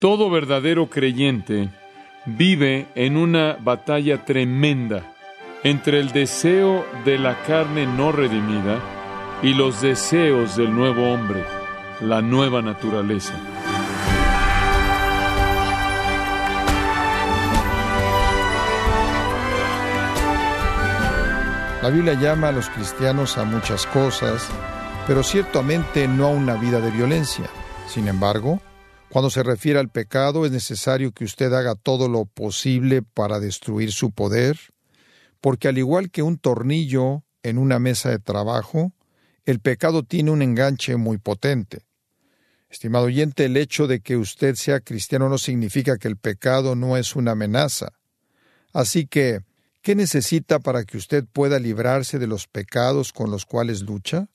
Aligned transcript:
Todo 0.00 0.30
verdadero 0.30 0.88
creyente 0.88 1.68
vive 2.24 2.86
en 2.94 3.18
una 3.18 3.58
batalla 3.60 4.24
tremenda 4.24 5.12
entre 5.62 6.00
el 6.00 6.10
deseo 6.10 6.86
de 7.04 7.18
la 7.18 7.42
carne 7.42 7.84
no 7.84 8.10
redimida 8.10 8.80
y 9.42 9.52
los 9.52 9.82
deseos 9.82 10.56
del 10.56 10.74
nuevo 10.74 11.12
hombre, 11.12 11.44
la 12.00 12.22
nueva 12.22 12.62
naturaleza. 12.62 13.34
La 21.82 21.90
Biblia 21.90 22.14
llama 22.14 22.48
a 22.48 22.52
los 22.52 22.70
cristianos 22.70 23.36
a 23.36 23.44
muchas 23.44 23.84
cosas, 23.84 24.48
pero 25.06 25.22
ciertamente 25.22 26.08
no 26.08 26.24
a 26.24 26.30
una 26.30 26.54
vida 26.54 26.80
de 26.80 26.90
violencia. 26.90 27.50
Sin 27.86 28.08
embargo, 28.08 28.62
cuando 29.10 29.28
se 29.28 29.42
refiere 29.42 29.80
al 29.80 29.88
pecado, 29.88 30.46
es 30.46 30.52
necesario 30.52 31.10
que 31.10 31.24
usted 31.24 31.52
haga 31.52 31.74
todo 31.74 32.08
lo 32.08 32.26
posible 32.26 33.02
para 33.02 33.40
destruir 33.40 33.90
su 33.90 34.12
poder, 34.12 34.56
porque 35.40 35.66
al 35.66 35.78
igual 35.78 36.12
que 36.12 36.22
un 36.22 36.38
tornillo 36.38 37.24
en 37.42 37.58
una 37.58 37.80
mesa 37.80 38.10
de 38.10 38.20
trabajo, 38.20 38.92
el 39.46 39.58
pecado 39.58 40.04
tiene 40.04 40.30
un 40.30 40.42
enganche 40.42 40.94
muy 40.96 41.18
potente. 41.18 41.86
Estimado 42.68 43.06
oyente, 43.06 43.46
el 43.46 43.56
hecho 43.56 43.88
de 43.88 43.98
que 43.98 44.16
usted 44.16 44.54
sea 44.54 44.78
cristiano 44.78 45.28
no 45.28 45.38
significa 45.38 45.98
que 45.98 46.06
el 46.06 46.16
pecado 46.16 46.76
no 46.76 46.96
es 46.96 47.16
una 47.16 47.32
amenaza. 47.32 47.88
Así 48.72 49.08
que, 49.08 49.40
¿qué 49.82 49.96
necesita 49.96 50.60
para 50.60 50.84
que 50.84 50.96
usted 50.96 51.24
pueda 51.24 51.58
librarse 51.58 52.20
de 52.20 52.28
los 52.28 52.46
pecados 52.46 53.12
con 53.12 53.32
los 53.32 53.44
cuales 53.44 53.82
lucha? 53.82 54.28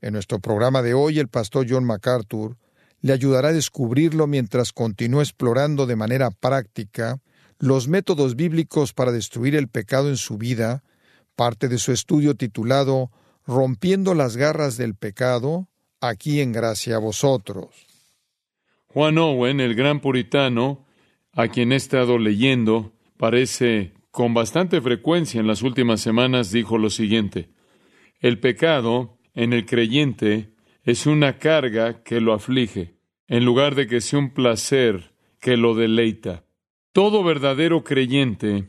En 0.00 0.14
nuestro 0.14 0.40
programa 0.40 0.82
de 0.82 0.94
hoy, 0.94 1.20
el 1.20 1.28
pastor 1.28 1.66
John 1.68 1.84
MacArthur 1.84 2.56
le 3.04 3.12
ayudará 3.12 3.48
a 3.48 3.52
descubrirlo 3.52 4.26
mientras 4.26 4.72
continúa 4.72 5.22
explorando 5.22 5.84
de 5.84 5.94
manera 5.94 6.30
práctica 6.30 7.18
los 7.58 7.86
métodos 7.86 8.34
bíblicos 8.34 8.94
para 8.94 9.12
destruir 9.12 9.56
el 9.56 9.68
pecado 9.68 10.08
en 10.08 10.16
su 10.16 10.38
vida, 10.38 10.82
parte 11.36 11.68
de 11.68 11.76
su 11.76 11.92
estudio 11.92 12.34
titulado 12.34 13.10
Rompiendo 13.46 14.14
las 14.14 14.38
garras 14.38 14.78
del 14.78 14.94
pecado, 14.94 15.68
aquí 16.00 16.40
en 16.40 16.52
gracia 16.52 16.96
a 16.96 16.98
vosotros. 16.98 17.74
Juan 18.86 19.18
Owen, 19.18 19.60
el 19.60 19.74
gran 19.74 20.00
puritano, 20.00 20.86
a 21.32 21.48
quien 21.48 21.72
he 21.72 21.76
estado 21.76 22.16
leyendo, 22.16 22.94
parece 23.18 23.92
con 24.12 24.32
bastante 24.32 24.80
frecuencia 24.80 25.42
en 25.42 25.46
las 25.46 25.60
últimas 25.60 26.00
semanas 26.00 26.52
dijo 26.52 26.78
lo 26.78 26.88
siguiente, 26.88 27.50
el 28.20 28.40
pecado 28.40 29.18
en 29.34 29.52
el 29.52 29.66
creyente 29.66 30.54
es 30.84 31.06
una 31.06 31.38
carga 31.38 32.02
que 32.02 32.22
lo 32.22 32.32
aflige 32.32 32.93
en 33.28 33.44
lugar 33.44 33.74
de 33.74 33.86
que 33.86 34.00
sea 34.00 34.18
un 34.18 34.30
placer 34.34 35.14
que 35.40 35.56
lo 35.56 35.74
deleita. 35.74 36.44
Todo 36.92 37.24
verdadero 37.24 37.84
creyente 37.84 38.68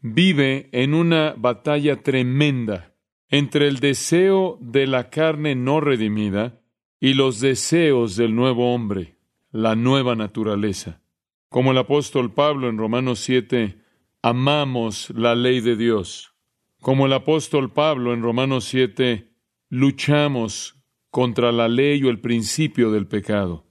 vive 0.00 0.68
en 0.72 0.94
una 0.94 1.34
batalla 1.36 2.02
tremenda 2.02 2.94
entre 3.30 3.66
el 3.68 3.80
deseo 3.80 4.58
de 4.60 4.86
la 4.86 5.10
carne 5.10 5.54
no 5.54 5.80
redimida 5.80 6.60
y 7.00 7.14
los 7.14 7.40
deseos 7.40 8.16
del 8.16 8.34
nuevo 8.34 8.72
hombre, 8.74 9.18
la 9.50 9.74
nueva 9.74 10.14
naturaleza. 10.14 11.02
Como 11.48 11.72
el 11.72 11.78
apóstol 11.78 12.32
Pablo 12.32 12.68
en 12.68 12.78
Romanos 12.78 13.20
7, 13.20 13.78
amamos 14.22 15.10
la 15.10 15.34
ley 15.34 15.60
de 15.60 15.76
Dios. 15.76 16.34
Como 16.80 17.06
el 17.06 17.12
apóstol 17.12 17.72
Pablo 17.72 18.14
en 18.14 18.22
Romanos 18.22 18.64
7, 18.66 19.30
luchamos 19.68 20.82
contra 21.10 21.50
la 21.52 21.68
ley 21.68 22.02
o 22.04 22.10
el 22.10 22.20
principio 22.20 22.90
del 22.90 23.06
pecado. 23.06 23.66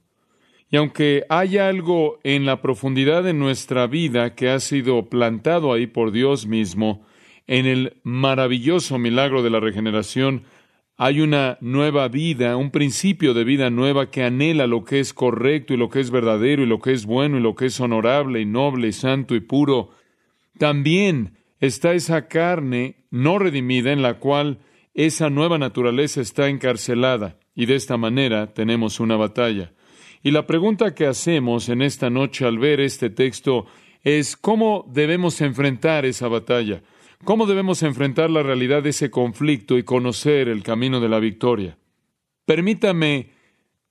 Y 0.74 0.76
aunque 0.76 1.24
hay 1.28 1.58
algo 1.58 2.18
en 2.24 2.46
la 2.46 2.60
profundidad 2.60 3.22
de 3.22 3.32
nuestra 3.32 3.86
vida 3.86 4.34
que 4.34 4.50
ha 4.50 4.58
sido 4.58 5.08
plantado 5.08 5.72
ahí 5.72 5.86
por 5.86 6.10
Dios 6.10 6.48
mismo, 6.48 7.06
en 7.46 7.66
el 7.66 8.00
maravilloso 8.02 8.98
milagro 8.98 9.44
de 9.44 9.50
la 9.50 9.60
regeneración, 9.60 10.42
hay 10.96 11.20
una 11.20 11.58
nueva 11.60 12.08
vida, 12.08 12.56
un 12.56 12.72
principio 12.72 13.34
de 13.34 13.44
vida 13.44 13.70
nueva 13.70 14.10
que 14.10 14.24
anhela 14.24 14.66
lo 14.66 14.82
que 14.82 14.98
es 14.98 15.14
correcto 15.14 15.74
y 15.74 15.76
lo 15.76 15.90
que 15.90 16.00
es 16.00 16.10
verdadero 16.10 16.64
y 16.64 16.66
lo 16.66 16.80
que 16.80 16.90
es 16.90 17.06
bueno 17.06 17.38
y 17.38 17.40
lo 17.40 17.54
que 17.54 17.66
es 17.66 17.78
honorable 17.78 18.40
y 18.40 18.44
noble 18.44 18.88
y 18.88 18.92
santo 18.92 19.36
y 19.36 19.40
puro. 19.40 19.90
También 20.58 21.38
está 21.60 21.92
esa 21.92 22.26
carne 22.26 22.96
no 23.12 23.38
redimida 23.38 23.92
en 23.92 24.02
la 24.02 24.14
cual 24.14 24.58
esa 24.92 25.30
nueva 25.30 25.56
naturaleza 25.56 26.20
está 26.20 26.48
encarcelada 26.48 27.38
y 27.54 27.66
de 27.66 27.76
esta 27.76 27.96
manera 27.96 28.52
tenemos 28.52 28.98
una 28.98 29.14
batalla. 29.14 29.72
Y 30.26 30.30
la 30.30 30.46
pregunta 30.46 30.94
que 30.94 31.06
hacemos 31.06 31.68
en 31.68 31.82
esta 31.82 32.08
noche 32.08 32.46
al 32.46 32.58
ver 32.58 32.80
este 32.80 33.10
texto 33.10 33.66
es 34.02 34.38
cómo 34.38 34.90
debemos 34.90 35.42
enfrentar 35.42 36.06
esa 36.06 36.28
batalla, 36.28 36.82
cómo 37.24 37.44
debemos 37.44 37.82
enfrentar 37.82 38.30
la 38.30 38.42
realidad 38.42 38.82
de 38.82 38.88
ese 38.88 39.10
conflicto 39.10 39.76
y 39.76 39.82
conocer 39.82 40.48
el 40.48 40.62
camino 40.62 40.98
de 40.98 41.10
la 41.10 41.18
victoria. 41.18 41.76
Permítame 42.46 43.32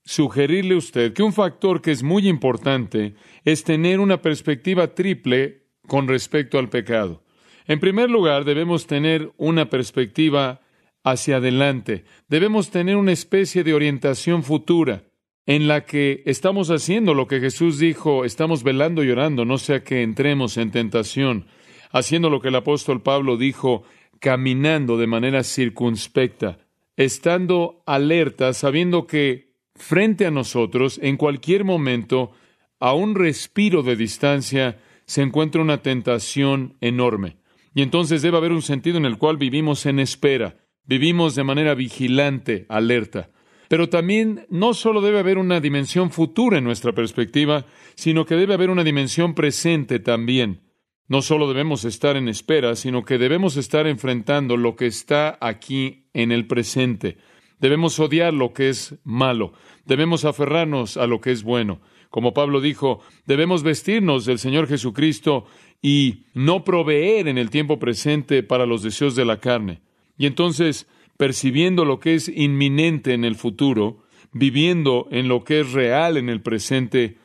sugerirle 0.03 0.73
a 0.73 0.79
usted 0.79 1.13
que 1.13 1.21
un 1.21 1.33
factor 1.33 1.83
que 1.83 1.91
es 1.91 2.01
muy 2.01 2.27
importante 2.27 3.13
es 3.45 3.63
tener 3.63 3.99
una 3.99 4.19
perspectiva 4.19 4.95
triple 4.95 5.67
con 5.87 6.07
respecto 6.07 6.57
al 6.57 6.69
pecado. 6.69 7.23
En 7.67 7.79
primer 7.79 8.09
lugar, 8.09 8.43
debemos 8.43 8.87
tener 8.87 9.31
una 9.37 9.69
perspectiva 9.69 10.61
hacia 11.03 11.35
adelante, 11.35 12.05
debemos 12.27 12.71
tener 12.71 12.95
una 12.95 13.11
especie 13.11 13.63
de 13.63 13.75
orientación 13.75 14.41
futura 14.41 15.03
en 15.45 15.67
la 15.67 15.85
que 15.85 16.23
estamos 16.25 16.69
haciendo 16.69 17.13
lo 17.13 17.27
que 17.27 17.39
Jesús 17.39 17.77
dijo, 17.79 18.25
estamos 18.25 18.63
velando 18.63 19.03
y 19.03 19.11
orando, 19.11 19.45
no 19.45 19.57
sea 19.57 19.83
que 19.83 20.01
entremos 20.01 20.57
en 20.57 20.71
tentación, 20.71 21.47
haciendo 21.91 22.29
lo 22.29 22.41
que 22.41 22.47
el 22.47 22.55
apóstol 22.55 23.01
Pablo 23.01 23.37
dijo, 23.37 23.83
caminando 24.19 24.97
de 24.97 25.07
manera 25.07 25.43
circunspecta, 25.43 26.59
estando 26.95 27.83
alerta, 27.85 28.53
sabiendo 28.53 29.05
que 29.05 29.53
frente 29.75 30.25
a 30.25 30.31
nosotros, 30.31 30.99
en 31.03 31.17
cualquier 31.17 31.65
momento, 31.65 32.31
a 32.79 32.93
un 32.93 33.15
respiro 33.15 33.83
de 33.83 33.95
distancia, 33.95 34.79
se 35.05 35.21
encuentra 35.21 35.61
una 35.61 35.81
tentación 35.81 36.77
enorme. 36.79 37.37
Y 37.75 37.81
entonces 37.81 38.21
debe 38.21 38.37
haber 38.37 38.51
un 38.51 38.61
sentido 38.61 38.97
en 38.97 39.05
el 39.05 39.17
cual 39.17 39.37
vivimos 39.37 39.85
en 39.85 39.99
espera, 39.99 40.57
vivimos 40.85 41.35
de 41.35 41.43
manera 41.43 41.73
vigilante, 41.75 42.65
alerta. 42.69 43.29
Pero 43.67 43.89
también 43.89 44.45
no 44.49 44.73
solo 44.73 45.01
debe 45.01 45.19
haber 45.19 45.37
una 45.37 45.59
dimensión 45.59 46.11
futura 46.11 46.57
en 46.57 46.63
nuestra 46.63 46.93
perspectiva, 46.93 47.65
sino 47.95 48.25
que 48.25 48.35
debe 48.35 48.53
haber 48.53 48.69
una 48.69 48.83
dimensión 48.83 49.33
presente 49.33 49.99
también. 49.99 50.61
No 51.07 51.21
solo 51.21 51.47
debemos 51.47 51.85
estar 51.85 52.15
en 52.15 52.27
espera, 52.27 52.75
sino 52.75 53.03
que 53.03 53.17
debemos 53.17 53.57
estar 53.57 53.87
enfrentando 53.87 54.57
lo 54.57 54.75
que 54.75 54.87
está 54.87 55.37
aquí 55.41 56.07
en 56.13 56.31
el 56.31 56.47
presente. 56.47 57.17
Debemos 57.59 57.99
odiar 57.99 58.33
lo 58.33 58.53
que 58.53 58.69
es 58.69 58.95
malo, 59.03 59.53
debemos 59.85 60.25
aferrarnos 60.25 60.97
a 60.97 61.07
lo 61.07 61.21
que 61.21 61.31
es 61.31 61.43
bueno. 61.43 61.81
Como 62.09 62.33
Pablo 62.33 62.61
dijo, 62.61 62.99
debemos 63.25 63.63
vestirnos 63.63 64.25
del 64.25 64.37
Señor 64.37 64.67
Jesucristo 64.67 65.45
y 65.81 66.25
no 66.33 66.63
proveer 66.63 67.27
en 67.27 67.37
el 67.37 67.49
tiempo 67.49 67.79
presente 67.79 68.43
para 68.43 68.65
los 68.65 68.83
deseos 68.83 69.15
de 69.15 69.25
la 69.25 69.39
carne. 69.39 69.81
Y 70.17 70.25
entonces 70.25 70.87
percibiendo 71.17 71.85
lo 71.85 71.99
que 71.99 72.15
es 72.15 72.29
inminente 72.29 73.13
en 73.13 73.25
el 73.25 73.35
futuro, 73.35 74.03
viviendo 74.31 75.07
en 75.11 75.27
lo 75.27 75.43
que 75.43 75.61
es 75.61 75.71
real 75.71 76.17
en 76.17 76.29
el 76.29 76.41
presente, 76.41 77.17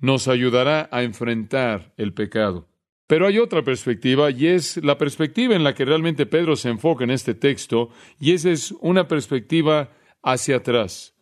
nos 0.00 0.28
ayudará 0.28 0.88
a 0.92 1.02
enfrentar 1.02 1.92
el 1.96 2.12
pecado. 2.12 2.68
Pero 3.06 3.26
hay 3.26 3.38
otra 3.38 3.62
perspectiva 3.62 4.30
y 4.30 4.48
es 4.48 4.78
la 4.78 4.98
perspectiva 4.98 5.54
en 5.54 5.62
la 5.62 5.74
que 5.74 5.84
realmente 5.84 6.26
Pedro 6.26 6.56
se 6.56 6.70
enfoca 6.70 7.04
en 7.04 7.12
este 7.12 7.34
texto 7.34 7.90
y 8.18 8.32
esa 8.32 8.50
es 8.50 8.72
una 8.80 9.06
perspectiva 9.06 9.92
hacia 10.22 10.56
atrás. 10.56 11.14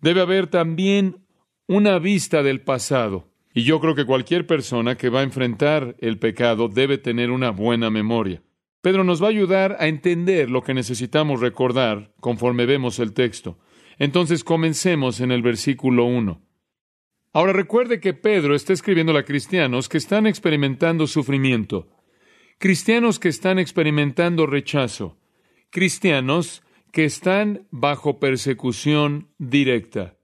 Debe 0.00 0.22
haber 0.22 0.46
también 0.46 1.26
una 1.66 1.98
vista 1.98 2.42
del 2.42 2.62
pasado. 2.62 3.28
Y 3.52 3.64
yo 3.64 3.80
creo 3.80 3.94
que 3.94 4.04
cualquier 4.04 4.46
persona 4.46 4.96
que 4.96 5.08
va 5.08 5.20
a 5.20 5.24
enfrentar 5.24 5.96
el 6.00 6.18
pecado 6.18 6.68
debe 6.68 6.98
tener 6.98 7.30
una 7.30 7.50
buena 7.50 7.90
memoria. 7.90 8.42
Pedro 8.86 9.02
nos 9.02 9.20
va 9.20 9.26
a 9.26 9.30
ayudar 9.30 9.78
a 9.80 9.88
entender 9.88 10.48
lo 10.48 10.62
que 10.62 10.72
necesitamos 10.72 11.40
recordar 11.40 12.12
conforme 12.20 12.66
vemos 12.66 13.00
el 13.00 13.14
texto. 13.14 13.58
Entonces 13.98 14.44
comencemos 14.44 15.18
en 15.18 15.32
el 15.32 15.42
versículo 15.42 16.04
1. 16.04 16.40
Ahora 17.32 17.52
recuerde 17.52 17.98
que 17.98 18.14
Pedro 18.14 18.54
está 18.54 18.72
escribiendo 18.72 19.18
a 19.18 19.24
cristianos 19.24 19.88
que 19.88 19.98
están 19.98 20.28
experimentando 20.28 21.08
sufrimiento, 21.08 21.88
cristianos 22.58 23.18
que 23.18 23.28
están 23.28 23.58
experimentando 23.58 24.46
rechazo, 24.46 25.18
cristianos 25.70 26.62
que 26.92 27.06
están 27.06 27.66
bajo 27.72 28.20
persecución 28.20 29.32
directa. 29.36 30.16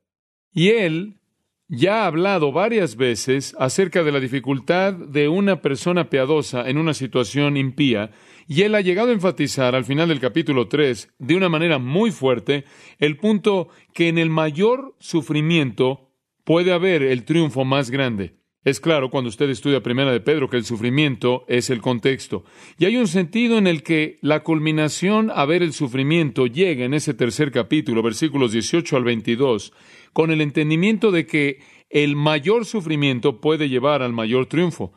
Y 0.53 0.69
él 0.69 1.19
ya 1.67 2.05
ha 2.05 2.06
hablado 2.06 2.53
varias 2.53 2.94
veces 2.94 3.56
acerca 3.58 4.05
de 4.05 4.12
la 4.12 4.20
dificultad 4.20 4.93
de 4.93 5.26
una 5.26 5.62
persona 5.62 6.08
piadosa 6.11 6.69
en 6.70 6.79
una 6.79 6.94
situación 6.94 7.56
impía, 7.56 8.12
y 8.47 8.62
él 8.62 8.75
ha 8.75 8.81
llegado 8.81 9.11
a 9.11 9.15
enfatizar 9.15 9.75
al 9.75 9.85
final 9.85 10.09
del 10.09 10.21
capítulo 10.21 10.69
3, 10.69 11.15
de 11.19 11.37
una 11.37 11.49
manera 11.49 11.79
muy 11.79 12.11
fuerte, 12.11 12.65
el 12.99 13.17
punto 13.17 13.69
que 13.94 14.09
en 14.09 14.19
el 14.19 14.31
mayor 14.31 14.94
sufrimiento 14.99 16.11
puede 16.44 16.73
haber 16.73 17.03
el 17.03 17.25
triunfo 17.25 17.65
más 17.65 17.91
grande. 17.91 18.43
Es 18.65 18.79
claro 18.79 19.11
cuando 19.11 19.29
usted 19.29 19.50
estudia 19.50 19.83
Primera 19.83 20.12
de 20.12 20.21
Pedro 20.21 20.49
que 20.49 20.56
el 20.56 20.65
sufrimiento 20.65 21.44
es 21.49 21.69
el 21.69 21.81
contexto. 21.81 22.44
Y 22.79 22.85
hay 22.85 22.97
un 22.97 23.09
sentido 23.09 23.59
en 23.59 23.67
el 23.67 23.83
que 23.83 24.19
la 24.23 24.44
culminación 24.44 25.33
a 25.35 25.44
ver 25.47 25.65
el 25.65 25.73
sufrimiento 25.73 26.47
llega 26.47 26.85
en 26.85 26.94
ese 26.94 27.12
tercer 27.12 27.50
capítulo, 27.50 28.03
versículos 28.03 28.53
18 28.53 28.97
al 28.97 29.03
22, 29.03 29.73
con 30.12 30.31
el 30.31 30.41
entendimiento 30.41 31.11
de 31.11 31.27
que 31.27 31.59
el 31.91 32.15
mayor 32.15 32.65
sufrimiento 32.65 33.41
puede 33.41 33.69
llevar 33.69 34.00
al 34.00 34.12
mayor 34.12 34.47
triunfo. 34.47 34.93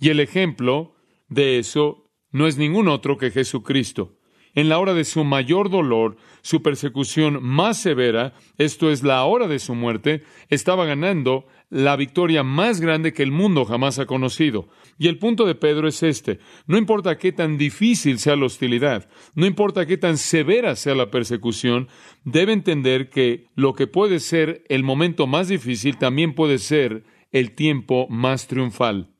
Y 0.00 0.08
el 0.08 0.20
ejemplo 0.20 0.94
de 1.28 1.58
eso 1.58 2.09
no 2.30 2.46
es 2.46 2.56
ningún 2.56 2.88
otro 2.88 3.18
que 3.18 3.30
Jesucristo 3.30 4.16
en 4.54 4.68
la 4.68 4.78
hora 4.78 4.94
de 4.94 5.04
su 5.04 5.24
mayor 5.24 5.70
dolor, 5.70 6.16
su 6.42 6.62
persecución 6.62 7.42
más 7.42 7.80
severa, 7.80 8.34
esto 8.58 8.90
es 8.90 9.02
la 9.02 9.24
hora 9.24 9.46
de 9.46 9.58
su 9.58 9.74
muerte, 9.74 10.22
estaba 10.48 10.84
ganando 10.84 11.46
la 11.68 11.94
victoria 11.96 12.42
más 12.42 12.80
grande 12.80 13.12
que 13.12 13.22
el 13.22 13.30
mundo 13.30 13.64
jamás 13.64 13.98
ha 13.98 14.06
conocido. 14.06 14.68
Y 14.98 15.08
el 15.08 15.18
punto 15.18 15.46
de 15.46 15.54
Pedro 15.54 15.86
es 15.86 16.02
este, 16.02 16.40
no 16.66 16.76
importa 16.76 17.16
qué 17.16 17.32
tan 17.32 17.58
difícil 17.58 18.18
sea 18.18 18.36
la 18.36 18.46
hostilidad, 18.46 19.08
no 19.34 19.46
importa 19.46 19.86
qué 19.86 19.96
tan 19.96 20.18
severa 20.18 20.74
sea 20.76 20.94
la 20.94 21.10
persecución, 21.10 21.88
debe 22.24 22.52
entender 22.52 23.08
que 23.08 23.46
lo 23.54 23.74
que 23.74 23.86
puede 23.86 24.18
ser 24.18 24.64
el 24.68 24.82
momento 24.82 25.26
más 25.26 25.48
difícil 25.48 25.96
también 25.96 26.34
puede 26.34 26.58
ser 26.58 27.04
el 27.30 27.52
tiempo 27.54 28.08
más 28.08 28.48
triunfal. 28.48 29.14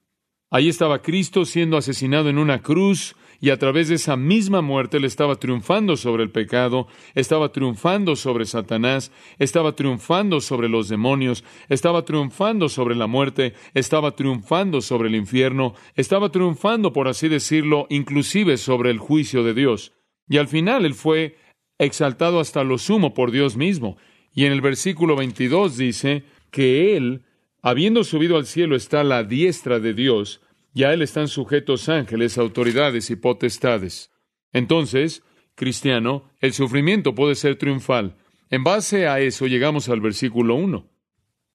Ahí 0.50 0.68
estaba 0.68 1.00
Cristo 1.00 1.44
siendo 1.44 1.76
asesinado 1.76 2.28
en 2.28 2.38
una 2.38 2.60
cruz, 2.60 3.14
y 3.40 3.50
a 3.50 3.58
través 3.58 3.88
de 3.88 3.94
esa 3.94 4.16
misma 4.16 4.60
muerte 4.60 4.98
él 4.98 5.04
estaba 5.04 5.36
triunfando 5.36 5.96
sobre 5.96 6.22
el 6.22 6.30
pecado, 6.30 6.88
estaba 7.14 7.52
triunfando 7.52 8.14
sobre 8.14 8.44
Satanás, 8.44 9.12
estaba 9.38 9.74
triunfando 9.74 10.40
sobre 10.40 10.68
los 10.68 10.88
demonios, 10.88 11.42
estaba 11.70 12.04
triunfando 12.04 12.68
sobre 12.68 12.94
la 12.94 13.06
muerte, 13.06 13.54
estaba 13.72 14.14
triunfando 14.14 14.82
sobre 14.82 15.08
el 15.08 15.14
infierno, 15.14 15.74
estaba 15.94 16.30
triunfando, 16.30 16.92
por 16.92 17.08
así 17.08 17.28
decirlo, 17.28 17.86
inclusive 17.88 18.58
sobre 18.58 18.90
el 18.90 18.98
juicio 18.98 19.42
de 19.42 19.54
Dios. 19.54 19.94
Y 20.28 20.36
al 20.36 20.48
final 20.48 20.84
él 20.84 20.94
fue 20.94 21.38
exaltado 21.78 22.40
hasta 22.40 22.62
lo 22.62 22.76
sumo 22.76 23.14
por 23.14 23.30
Dios 23.30 23.56
mismo. 23.56 23.96
Y 24.34 24.44
en 24.44 24.52
el 24.52 24.60
versículo 24.60 25.16
22 25.16 25.78
dice 25.78 26.24
que 26.50 26.94
él, 26.96 27.22
habiendo 27.62 28.04
subido 28.04 28.36
al 28.36 28.46
cielo, 28.46 28.76
está 28.76 29.04
la 29.04 29.24
diestra 29.24 29.80
de 29.80 29.94
Dios, 29.94 30.40
y 30.72 30.84
a 30.84 30.92
él 30.92 31.02
están 31.02 31.28
sujetos 31.28 31.88
ángeles, 31.88 32.38
autoridades 32.38 33.10
y 33.10 33.16
potestades. 33.16 34.10
Entonces, 34.52 35.22
cristiano, 35.54 36.30
el 36.40 36.52
sufrimiento 36.52 37.14
puede 37.14 37.34
ser 37.34 37.56
triunfal. 37.56 38.16
En 38.50 38.64
base 38.64 39.06
a 39.06 39.20
eso 39.20 39.46
llegamos 39.46 39.88
al 39.88 40.00
versículo 40.00 40.54
1. 40.54 40.88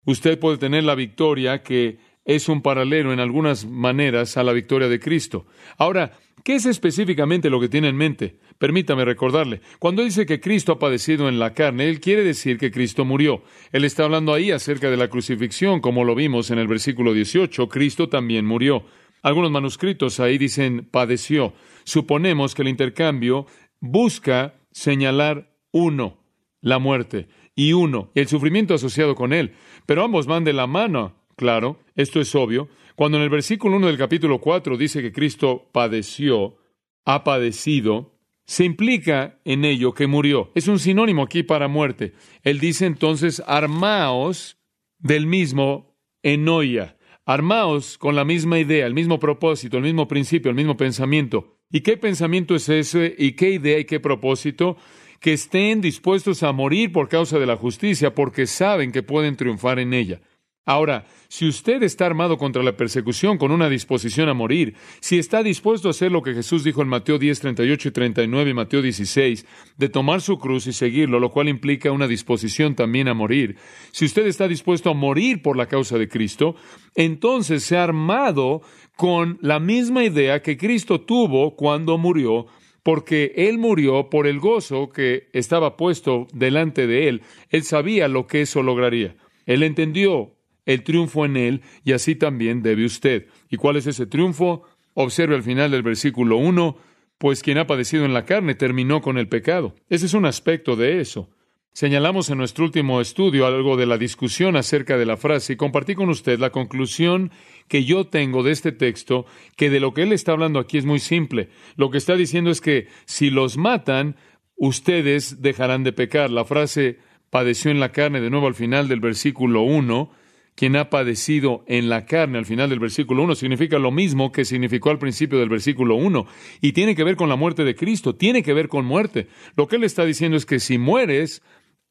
Usted 0.06 0.40
puede 0.40 0.58
tener 0.58 0.84
la 0.84 0.96
victoria 0.96 1.64
que 1.64 2.00
es 2.26 2.50
un 2.50 2.62
paralelo 2.62 3.14
en 3.14 3.20
algunas 3.20 3.66
maneras 3.66 4.38
a 4.38 4.44
la 4.44 4.54
victoria 4.54 4.88
de 4.88 5.00
Cristo. 5.00 5.46
Ahora, 5.78 6.18
¿qué 6.46 6.56
es 6.56 6.66
específicamente 6.68 7.50
lo 7.50 7.60
que 7.60 7.68
tiene 7.68 7.90
en 7.90 7.98
mente? 7.98 8.38
Permítame 8.60 9.04
recordarle, 9.04 9.62
cuando 9.80 10.04
dice 10.04 10.28
que 10.28 10.40
Cristo 10.40 10.72
ha 10.72 10.80
padecido 10.80 11.28
en 11.28 11.40
la 11.40 11.54
carne, 11.54 11.90
Él 11.90 12.00
quiere 12.00 12.24
decir 12.24 12.60
que 12.60 12.72
Cristo 12.72 13.04
murió. 13.04 13.42
Él 13.72 13.84
está 13.84 14.04
hablando 14.04 14.32
ahí 14.34 14.52
acerca 14.52 14.92
de 14.92 14.96
la 14.96 15.10
crucifixión, 15.10 15.82
como 15.82 16.04
lo 16.06 16.14
vimos 16.14 16.52
en 16.52 16.60
el 16.60 16.68
versículo 16.68 17.14
18, 17.14 17.68
Cristo 17.68 18.08
también 18.08 18.46
murió. 18.46 18.86
Algunos 19.24 19.50
manuscritos 19.50 20.20
ahí 20.20 20.38
dicen 20.38 20.88
padeció. 20.92 21.54
Suponemos 21.84 22.54
que 22.54 22.62
el 22.62 22.68
intercambio 22.68 23.48
busca 23.80 24.54
señalar 24.72 25.52
uno, 25.72 26.20
la 26.62 26.78
muerte, 26.78 27.28
y 27.56 27.74
uno, 27.74 28.12
el 28.14 28.28
sufrimiento 28.28 28.76
asociado 28.76 29.16
con 29.16 29.34
él. 29.34 29.56
Pero 29.88 30.04
ambos 30.04 30.28
van 30.28 30.44
de 30.44 30.54
la 30.54 30.68
mano, 30.68 31.16
claro, 31.36 31.80
esto 31.96 32.22
es 32.22 32.36
obvio. 32.36 32.70
Cuando 32.96 33.18
en 33.18 33.24
el 33.24 33.30
versículo 33.30 33.76
1 33.76 33.88
del 33.88 33.98
capítulo 33.98 34.40
4 34.40 34.78
dice 34.78 35.02
que 35.02 35.12
Cristo 35.12 35.70
padeció, 35.74 36.58
ha 37.04 37.26
padecido, 37.26 38.16
se 38.46 38.64
implica 38.64 39.40
en 39.44 39.66
ello 39.66 39.94
que 39.94 40.08
murió. 40.08 40.52
Es 40.56 40.70
un 40.70 40.80
sinónimo 40.80 41.24
aquí 41.24 41.44
para 41.44 41.68
muerte. 41.68 42.14
Él 42.44 42.60
dice 42.60 42.86
entonces, 42.86 43.44
armaos 43.48 44.58
del 44.98 45.28
mismo 45.28 45.98
enoia. 46.24 46.98
Armaos 47.26 47.98
con 47.98 48.16
la 48.16 48.24
misma 48.24 48.60
idea, 48.60 48.86
el 48.86 48.94
mismo 48.94 49.20
propósito, 49.20 49.78
el 49.78 49.84
mismo 49.84 50.08
principio, 50.08 50.50
el 50.50 50.56
mismo 50.56 50.78
pensamiento. 50.78 51.58
¿Y 51.72 51.82
qué 51.82 51.98
pensamiento 51.98 52.56
es 52.56 52.70
ese? 52.70 53.14
¿Y 53.18 53.34
qué 53.34 53.50
idea 53.50 53.80
y 53.80 53.86
qué 53.86 54.00
propósito? 54.00 54.78
Que 55.20 55.34
estén 55.34 55.82
dispuestos 55.82 56.44
a 56.44 56.52
morir 56.54 56.92
por 56.92 57.10
causa 57.10 57.40
de 57.40 57.48
la 57.48 57.58
justicia 57.58 58.14
porque 58.14 58.46
saben 58.46 58.92
que 58.92 59.04
pueden 59.04 59.36
triunfar 59.36 59.80
en 59.80 59.94
ella. 59.94 60.22
Ahora, 60.68 61.06
si 61.28 61.48
usted 61.48 61.84
está 61.84 62.08
armado 62.08 62.40
contra 62.40 62.64
la 62.64 62.76
persecución 62.76 63.38
con 63.38 63.52
una 63.52 63.70
disposición 63.70 64.30
a 64.30 64.34
morir, 64.34 64.74
si 65.00 65.20
está 65.20 65.44
dispuesto 65.44 65.88
a 65.88 65.92
hacer 65.92 66.12
lo 66.12 66.24
que 66.24 66.34
Jesús 66.34 66.64
dijo 66.64 66.82
en 66.82 66.88
Mateo 66.88 67.20
10, 67.20 67.40
38 67.40 67.90
y 67.90 67.92
39 67.92 68.50
y 68.50 68.54
Mateo 68.56 68.82
16, 68.82 69.46
de 69.78 69.90
tomar 69.90 70.22
su 70.22 70.40
cruz 70.40 70.66
y 70.66 70.74
seguirlo, 70.74 71.20
lo 71.20 71.30
cual 71.30 71.50
implica 71.50 71.92
una 71.92 72.08
disposición 72.08 72.74
también 72.74 73.08
a 73.08 73.14
morir, 73.14 73.58
si 73.92 74.06
usted 74.06 74.26
está 74.26 74.48
dispuesto 74.48 74.90
a 74.90 74.96
morir 74.96 75.44
por 75.44 75.56
la 75.56 75.68
causa 75.68 76.00
de 76.00 76.10
Cristo, 76.10 76.56
entonces 76.96 77.64
se 77.64 77.78
ha 77.78 77.84
armado 77.84 78.62
con 78.96 79.38
la 79.42 79.60
misma 79.60 80.04
idea 80.04 80.42
que 80.42 80.58
Cristo 80.58 81.02
tuvo 81.02 81.56
cuando 81.56 82.00
murió 82.00 82.48
porque 82.82 83.34
Él 83.36 83.60
murió 83.60 84.10
por 84.10 84.26
el 84.26 84.40
gozo 84.40 84.90
que 84.90 85.28
estaba 85.34 85.76
puesto 85.76 86.28
delante 86.34 86.88
de 86.88 87.08
Él. 87.08 87.22
Él 87.50 87.64
sabía 87.64 88.08
lo 88.08 88.26
que 88.26 88.42
eso 88.42 88.62
lograría. 88.62 89.16
Él 89.48 89.64
entendió 89.64 90.36
el 90.66 90.84
triunfo 90.84 91.26
en 91.26 91.38
Él 91.38 91.62
y 91.84 91.94
así 91.94 92.16
también 92.16 92.62
debe 92.62 92.86
usted. 92.86 93.28
¿Y 93.50 93.58
cuál 93.58 93.78
es 93.78 93.88
ese 93.88 94.08
triunfo? 94.08 94.64
Observe 94.94 95.36
al 95.36 95.44
final 95.44 95.72
del 95.72 95.84
versículo 95.84 96.38
1, 96.38 96.78
pues 97.18 97.42
quien 97.42 97.58
ha 97.58 97.68
padecido 97.68 98.06
en 98.06 98.14
la 98.14 98.26
carne 98.26 98.56
terminó 98.56 99.02
con 99.02 99.18
el 99.18 99.28
pecado. 99.28 99.76
Ese 99.90 100.06
es 100.06 100.14
un 100.14 100.26
aspecto 100.26 100.76
de 100.76 101.02
eso. 101.02 101.30
Señalamos 101.76 102.30
en 102.30 102.38
nuestro 102.38 102.64
último 102.64 103.02
estudio 103.02 103.46
algo 103.46 103.76
de 103.76 103.86
la 103.86 103.98
discusión 103.98 104.56
acerca 104.56 104.98
de 104.98 105.06
la 105.06 105.18
frase 105.18 105.52
y 105.52 105.56
compartí 105.58 105.94
con 105.94 106.08
usted 106.08 106.40
la 106.40 106.50
conclusión 106.50 107.32
que 107.68 107.84
yo 107.84 108.08
tengo 108.08 108.44
de 108.44 108.52
este 108.54 108.72
texto, 108.72 109.26
que 109.58 109.70
de 109.70 109.82
lo 109.82 109.94
que 109.94 110.04
él 110.04 110.14
está 110.14 110.32
hablando 110.32 110.60
aquí 110.60 110.78
es 110.78 110.86
muy 110.86 111.00
simple. 111.00 111.50
Lo 111.76 111.90
que 111.90 111.98
está 111.98 112.16
diciendo 112.16 112.50
es 112.50 112.62
que 112.62 112.88
si 113.04 113.30
los 113.30 113.58
matan, 113.58 114.16
ustedes 114.56 115.42
dejarán 115.42 115.84
de 115.84 115.92
pecar. 115.92 116.32
La 116.32 116.46
frase 116.46 117.00
padeció 117.30 117.72
en 117.72 117.82
la 117.82 117.92
carne, 117.92 118.22
de 118.22 118.30
nuevo 118.30 118.48
al 118.48 118.56
final 118.56 118.88
del 118.88 119.02
versículo 119.02 119.64
1, 119.64 120.12
quien 120.56 120.76
ha 120.78 120.90
padecido 120.90 121.64
en 121.68 121.90
la 121.90 122.06
carne 122.06 122.38
al 122.38 122.46
final 122.46 122.70
del 122.70 122.80
versículo 122.80 123.24
1 123.24 123.36
significa 123.36 123.78
lo 123.78 123.92
mismo 123.92 124.32
que 124.32 124.46
significó 124.46 124.90
al 124.90 125.00
principio 125.00 125.38
del 125.38 125.50
versículo 125.50 125.96
1 125.96 126.26
y 126.62 126.72
tiene 126.72 126.96
que 126.96 127.04
ver 127.04 127.18
con 127.18 127.30
la 127.30 127.36
muerte 127.36 127.64
de 127.64 127.76
Cristo, 127.76 128.16
tiene 128.16 128.42
que 128.42 128.54
ver 128.54 128.70
con 128.70 128.86
muerte. 128.86 129.28
Lo 129.56 129.68
que 129.68 129.76
él 129.76 129.84
está 129.84 130.06
diciendo 130.06 130.38
es 130.38 130.46
que 130.46 130.60
si 130.60 130.78
mueres, 130.78 131.44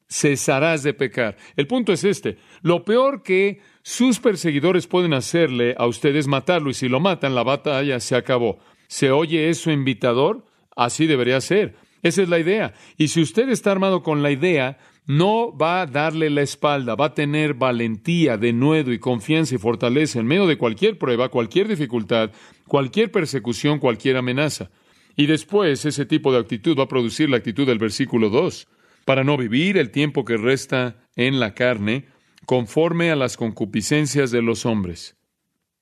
cesarás 0.09 0.83
de 0.83 0.93
pecar. 0.93 1.37
El 1.55 1.67
punto 1.67 1.93
es 1.93 2.03
este, 2.03 2.37
lo 2.61 2.83
peor 2.83 3.23
que 3.23 3.61
sus 3.83 4.19
perseguidores 4.19 4.87
pueden 4.87 5.13
hacerle 5.13 5.75
a 5.77 5.85
usted 5.85 6.15
es 6.15 6.27
matarlo 6.27 6.69
y 6.71 6.73
si 6.73 6.89
lo 6.89 6.99
matan, 6.99 7.35
la 7.35 7.43
batalla 7.43 7.99
se 7.99 8.15
acabó. 8.15 8.57
¿Se 8.87 9.11
oye 9.11 9.49
eso 9.49 9.71
invitador? 9.71 10.45
Así 10.75 11.05
debería 11.05 11.39
ser. 11.41 11.75
Esa 12.01 12.21
es 12.21 12.29
la 12.29 12.39
idea. 12.39 12.73
Y 12.97 13.07
si 13.07 13.21
usted 13.21 13.49
está 13.49 13.71
armado 13.71 14.03
con 14.03 14.21
la 14.21 14.31
idea 14.31 14.77
no 15.07 15.55
va 15.55 15.81
a 15.81 15.85
darle 15.85 16.29
la 16.29 16.41
espalda, 16.41 16.95
va 16.95 17.05
a 17.05 17.13
tener 17.13 17.53
valentía, 17.53 18.37
denuedo 18.37 18.91
y 18.91 18.99
confianza 18.99 19.55
y 19.55 19.59
fortaleza 19.59 20.19
en 20.19 20.25
medio 20.25 20.47
de 20.47 20.57
cualquier 20.57 20.97
prueba, 20.97 21.29
cualquier 21.29 21.67
dificultad, 21.67 22.31
cualquier 22.67 23.11
persecución, 23.11 23.79
cualquier 23.79 24.17
amenaza. 24.17 24.71
Y 25.15 25.27
después 25.27 25.85
ese 25.85 26.05
tipo 26.05 26.31
de 26.31 26.39
actitud 26.39 26.77
va 26.77 26.83
a 26.83 26.87
producir 26.87 27.29
la 27.29 27.37
actitud 27.37 27.67
del 27.67 27.79
versículo 27.79 28.29
2, 28.29 28.67
para 29.05 29.23
no 29.23 29.37
vivir 29.37 29.77
el 29.77 29.91
tiempo 29.91 30.25
que 30.25 30.37
resta 30.37 30.97
en 31.15 31.39
la 31.39 31.53
carne 31.53 32.07
conforme 32.45 33.11
a 33.11 33.15
las 33.15 33.37
concupiscencias 33.37 34.31
de 34.31 34.41
los 34.41 34.65
hombres. 34.65 35.15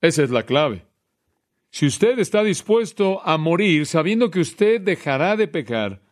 Esa 0.02 0.24
es 0.24 0.30
la 0.30 0.44
clave. 0.44 0.86
Si 1.72 1.88
usted 1.88 2.20
está 2.20 2.44
dispuesto 2.44 3.26
a 3.26 3.38
morir 3.38 3.86
sabiendo 3.86 4.30
que 4.30 4.42
usted 4.42 4.82
dejará 4.82 5.36
de 5.36 5.48
pecar, 5.48 6.03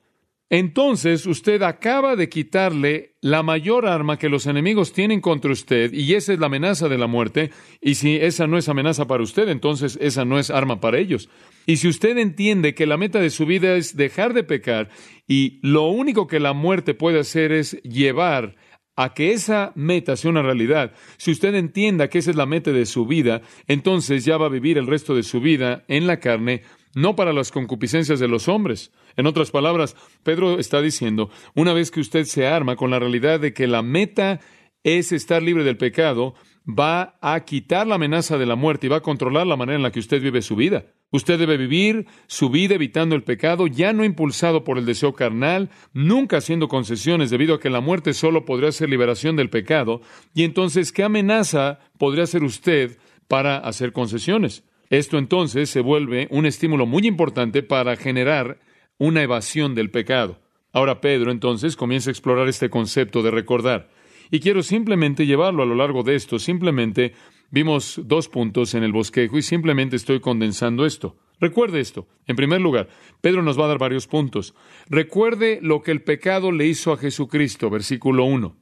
entonces 0.52 1.26
usted 1.28 1.62
acaba 1.62 2.18
de 2.18 2.28
quitarle 2.28 3.16
la 3.22 3.42
mayor 3.42 3.88
arma 3.88 4.20
que 4.20 4.28
los 4.28 4.48
enemigos 4.48 4.92
tienen 4.92 5.22
contra 5.22 5.50
usted, 5.50 5.94
y 5.94 6.14
esa 6.14 6.34
es 6.34 6.40
la 6.40 6.48
amenaza 6.48 6.90
de 6.90 6.98
la 6.98 7.08
muerte, 7.08 7.52
y 7.80 7.96
si 7.96 8.18
esa 8.18 8.48
no 8.48 8.58
es 8.58 8.68
amenaza 8.68 9.08
para 9.08 9.24
usted, 9.24 9.48
entonces 9.48 9.98
esa 10.02 10.26
no 10.26 10.38
es 10.38 10.50
arma 10.50 10.82
para 10.82 10.98
ellos. 10.98 11.30
Y 11.66 11.78
si 11.78 11.88
usted 11.88 12.18
entiende 12.18 12.76
que 12.76 12.86
la 12.86 12.98
meta 12.98 13.22
de 13.22 13.30
su 13.30 13.46
vida 13.46 13.78
es 13.78 13.96
dejar 13.96 14.34
de 14.34 14.44
pecar, 14.44 14.90
y 15.26 15.62
lo 15.64 15.88
único 15.88 16.28
que 16.28 16.42
la 16.42 16.52
muerte 16.52 16.96
puede 16.96 17.22
hacer 17.22 17.54
es 17.54 17.82
llevar 17.84 18.58
a 18.98 19.14
que 19.14 19.32
esa 19.32 19.72
meta 19.76 20.18
sea 20.18 20.32
una 20.32 20.42
realidad, 20.42 20.92
si 21.16 21.32
usted 21.32 21.56
entienda 21.56 22.10
que 22.10 22.18
esa 22.18 22.32
es 22.32 22.36
la 22.36 22.46
meta 22.46 22.74
de 22.74 22.86
su 22.86 23.06
vida, 23.06 23.42
entonces 23.68 24.26
ya 24.26 24.36
va 24.36 24.48
a 24.48 24.50
vivir 24.50 24.78
el 24.78 24.88
resto 24.88 25.16
de 25.16 25.24
su 25.24 25.40
vida 25.40 25.86
en 25.88 26.08
la 26.08 26.20
carne, 26.20 26.64
no 26.94 27.16
para 27.16 27.34
las 27.34 27.52
concupiscencias 27.52 28.20
de 28.20 28.28
los 28.28 28.48
hombres. 28.48 28.92
En 29.18 29.28
otras 29.28 29.52
palabras, 29.52 29.96
Pedro 30.24 30.60
está 30.60 30.82
diciendo, 30.82 31.30
una 31.56 31.74
vez 31.74 31.92
que 31.92 32.00
usted 32.00 32.26
se 32.26 32.48
arma 32.48 32.76
con 32.76 32.92
la 32.92 33.00
realidad 33.00 33.40
de 33.40 33.54
que 33.54 33.68
la 33.68 33.82
meta 33.82 34.40
es 34.84 35.12
estar 35.12 35.44
libre 35.44 35.64
del 35.64 35.78
pecado, 35.78 36.34
va 36.68 37.18
a 37.22 37.40
quitar 37.42 37.88
la 37.88 37.96
amenaza 37.96 38.38
de 38.38 38.46
la 38.46 38.56
muerte 38.56 38.88
y 38.88 38.90
va 38.90 38.98
a 38.98 39.02
controlar 39.02 39.48
la 39.48 39.56
manera 39.56 39.78
en 39.78 39.84
la 39.84 39.92
que 39.92 40.00
usted 40.00 40.22
vive 40.22 40.42
su 40.42 40.56
vida. 40.56 40.86
Usted 41.12 41.38
debe 41.38 41.58
vivir 41.58 42.06
su 42.28 42.50
vida 42.50 42.76
evitando 42.76 43.16
el 43.16 43.24
pecado, 43.24 43.68
ya 43.68 43.92
no 43.92 44.06
impulsado 44.06 44.64
por 44.64 44.78
el 44.78 44.86
deseo 44.86 45.14
carnal, 45.14 45.70
nunca 45.94 46.38
haciendo 46.38 46.70
concesiones 46.70 47.30
debido 47.30 47.56
a 47.56 47.60
que 47.60 47.70
la 47.70 47.82
muerte 47.82 48.14
solo 48.14 48.46
podría 48.46 48.72
ser 48.72 48.90
liberación 48.90 49.36
del 49.36 49.50
pecado. 49.50 50.02
Y 50.34 50.44
entonces, 50.44 50.92
¿qué 50.94 51.04
amenaza 51.04 51.80
podría 51.98 52.26
ser 52.28 52.44
usted 52.44 52.98
para 53.28 53.58
hacer 53.58 53.92
concesiones? 53.92 54.64
Esto 54.92 55.18
entonces 55.18 55.70
se 55.70 55.80
vuelve 55.80 56.28
un 56.32 56.46
estímulo 56.46 56.86
muy 56.86 57.08
importante 57.08 57.64
para 57.64 57.96
generar 57.96 58.60
una 58.98 59.24
evasión 59.24 59.74
del 59.74 59.90
pecado. 59.90 60.42
Ahora 60.74 61.00
Pedro 61.00 61.32
entonces 61.32 61.78
comienza 61.78 62.10
a 62.10 62.12
explorar 62.12 62.50
este 62.50 62.70
concepto 62.70 63.24
de 63.24 63.32
recordar. 63.32 63.90
Y 64.32 64.42
quiero 64.42 64.62
simplemente 64.64 65.26
llevarlo 65.26 65.64
a 65.64 65.66
lo 65.66 65.76
largo 65.76 66.04
de 66.04 66.16
esto. 66.16 66.40
Simplemente 66.40 67.14
vimos 67.52 68.02
dos 68.04 68.28
puntos 68.28 68.74
en 68.74 68.84
el 68.84 68.92
bosquejo 68.92 69.38
y 69.38 69.44
simplemente 69.44 69.96
estoy 69.96 70.20
condensando 70.20 70.86
esto. 70.86 71.16
Recuerde 71.40 71.80
esto. 71.80 72.10
En 72.28 72.36
primer 72.36 72.60
lugar, 72.60 72.90
Pedro 73.22 73.44
nos 73.44 73.58
va 73.58 73.66
a 73.66 73.70
dar 73.70 73.80
varios 73.80 74.08
puntos. 74.08 74.56
Recuerde 74.90 75.60
lo 75.62 75.82
que 75.84 75.92
el 75.92 76.04
pecado 76.04 76.52
le 76.52 76.68
hizo 76.68 76.92
a 76.92 76.98
Jesucristo, 76.98 77.70
versículo 77.70 78.26
1. 78.26 78.58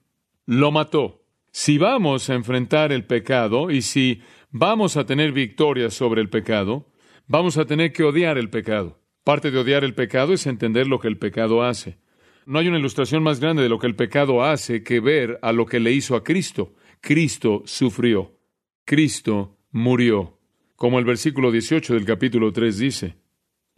Lo 0.45 0.71
mató. 0.71 1.23
Si 1.51 1.79
vamos 1.79 2.29
a 2.29 2.35
enfrentar 2.35 2.91
el 2.91 3.05
pecado 3.05 3.71
y 3.71 3.81
si 3.81 4.21
vamos 4.51 4.97
a 4.97 5.05
tener 5.05 5.31
victoria 5.31 5.89
sobre 5.89 6.21
el 6.21 6.29
pecado, 6.29 6.91
vamos 7.27 7.57
a 7.57 7.65
tener 7.65 7.93
que 7.93 8.03
odiar 8.03 8.37
el 8.37 8.49
pecado. 8.49 8.99
Parte 9.23 9.51
de 9.51 9.59
odiar 9.59 9.83
el 9.83 9.93
pecado 9.93 10.33
es 10.33 10.47
entender 10.47 10.87
lo 10.87 10.99
que 10.99 11.07
el 11.07 11.17
pecado 11.17 11.63
hace. 11.63 11.99
No 12.45 12.57
hay 12.57 12.67
una 12.67 12.79
ilustración 12.79 13.21
más 13.21 13.39
grande 13.39 13.61
de 13.61 13.69
lo 13.69 13.77
que 13.77 13.87
el 13.87 13.95
pecado 13.95 14.43
hace 14.43 14.81
que 14.81 14.99
ver 14.99 15.37
a 15.41 15.51
lo 15.51 15.65
que 15.65 15.79
le 15.79 15.91
hizo 15.91 16.15
a 16.15 16.23
Cristo. 16.23 16.73
Cristo 16.99 17.61
sufrió. 17.65 18.39
Cristo 18.85 19.57
murió, 19.71 20.39
como 20.75 20.97
el 20.97 21.05
versículo 21.05 21.51
18 21.51 21.93
del 21.93 22.05
capítulo 22.05 22.51
3 22.51 22.77
dice. 22.79 23.15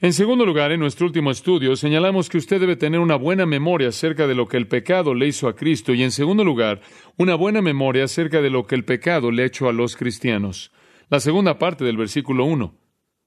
En 0.03 0.13
segundo 0.13 0.47
lugar, 0.47 0.71
en 0.71 0.79
nuestro 0.79 1.05
último 1.05 1.29
estudio, 1.29 1.75
señalamos 1.75 2.27
que 2.27 2.39
usted 2.39 2.59
debe 2.59 2.75
tener 2.75 2.99
una 2.99 3.17
buena 3.17 3.45
memoria 3.45 3.89
acerca 3.89 4.25
de 4.25 4.33
lo 4.33 4.47
que 4.47 4.57
el 4.57 4.67
pecado 4.67 5.13
le 5.13 5.27
hizo 5.27 5.47
a 5.47 5.55
Cristo 5.55 5.93
y, 5.93 6.01
en 6.01 6.09
segundo 6.09 6.43
lugar, 6.43 6.81
una 7.17 7.35
buena 7.35 7.61
memoria 7.61 8.05
acerca 8.05 8.41
de 8.41 8.49
lo 8.49 8.65
que 8.65 8.73
el 8.73 8.83
pecado 8.83 9.29
le 9.29 9.43
ha 9.43 9.45
hecho 9.45 9.69
a 9.69 9.73
los 9.73 9.95
cristianos. 9.95 10.71
La 11.09 11.19
segunda 11.19 11.59
parte 11.59 11.85
del 11.85 11.97
versículo 11.97 12.45
1. 12.45 12.75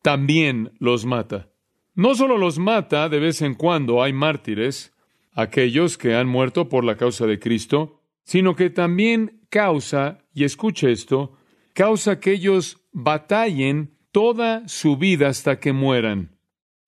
También 0.02 0.72
los 0.80 1.06
mata. 1.06 1.48
No 1.94 2.16
solo 2.16 2.38
los 2.38 2.58
mata 2.58 3.08
de 3.08 3.20
vez 3.20 3.40
en 3.40 3.54
cuando, 3.54 4.02
hay 4.02 4.12
mártires, 4.12 4.92
aquellos 5.30 5.96
que 5.96 6.16
han 6.16 6.26
muerto 6.26 6.68
por 6.68 6.82
la 6.82 6.96
causa 6.96 7.24
de 7.24 7.38
Cristo, 7.38 8.00
sino 8.24 8.56
que 8.56 8.68
también 8.68 9.42
causa, 9.48 10.24
y 10.34 10.42
escuche 10.42 10.90
esto, 10.90 11.36
causa 11.72 12.18
que 12.18 12.32
ellos 12.32 12.78
batallen 12.90 13.96
toda 14.10 14.66
su 14.66 14.96
vida 14.96 15.28
hasta 15.28 15.60
que 15.60 15.72
mueran. 15.72 16.33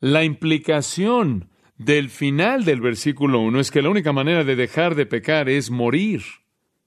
La 0.01 0.25
implicación 0.25 1.49
del 1.79 2.11
final 2.11 2.65
del 2.65 2.81
versículo 2.81 3.41
1 3.41 3.61
es 3.61 3.71
que 3.71 3.81
la 3.81 3.89
única 3.89 4.13
manera 4.13 4.45
de 4.45 4.57
dejar 4.57 4.95
de 4.95 5.07
pecar 5.07 5.49
es 5.49 5.71
morir. 5.71 6.23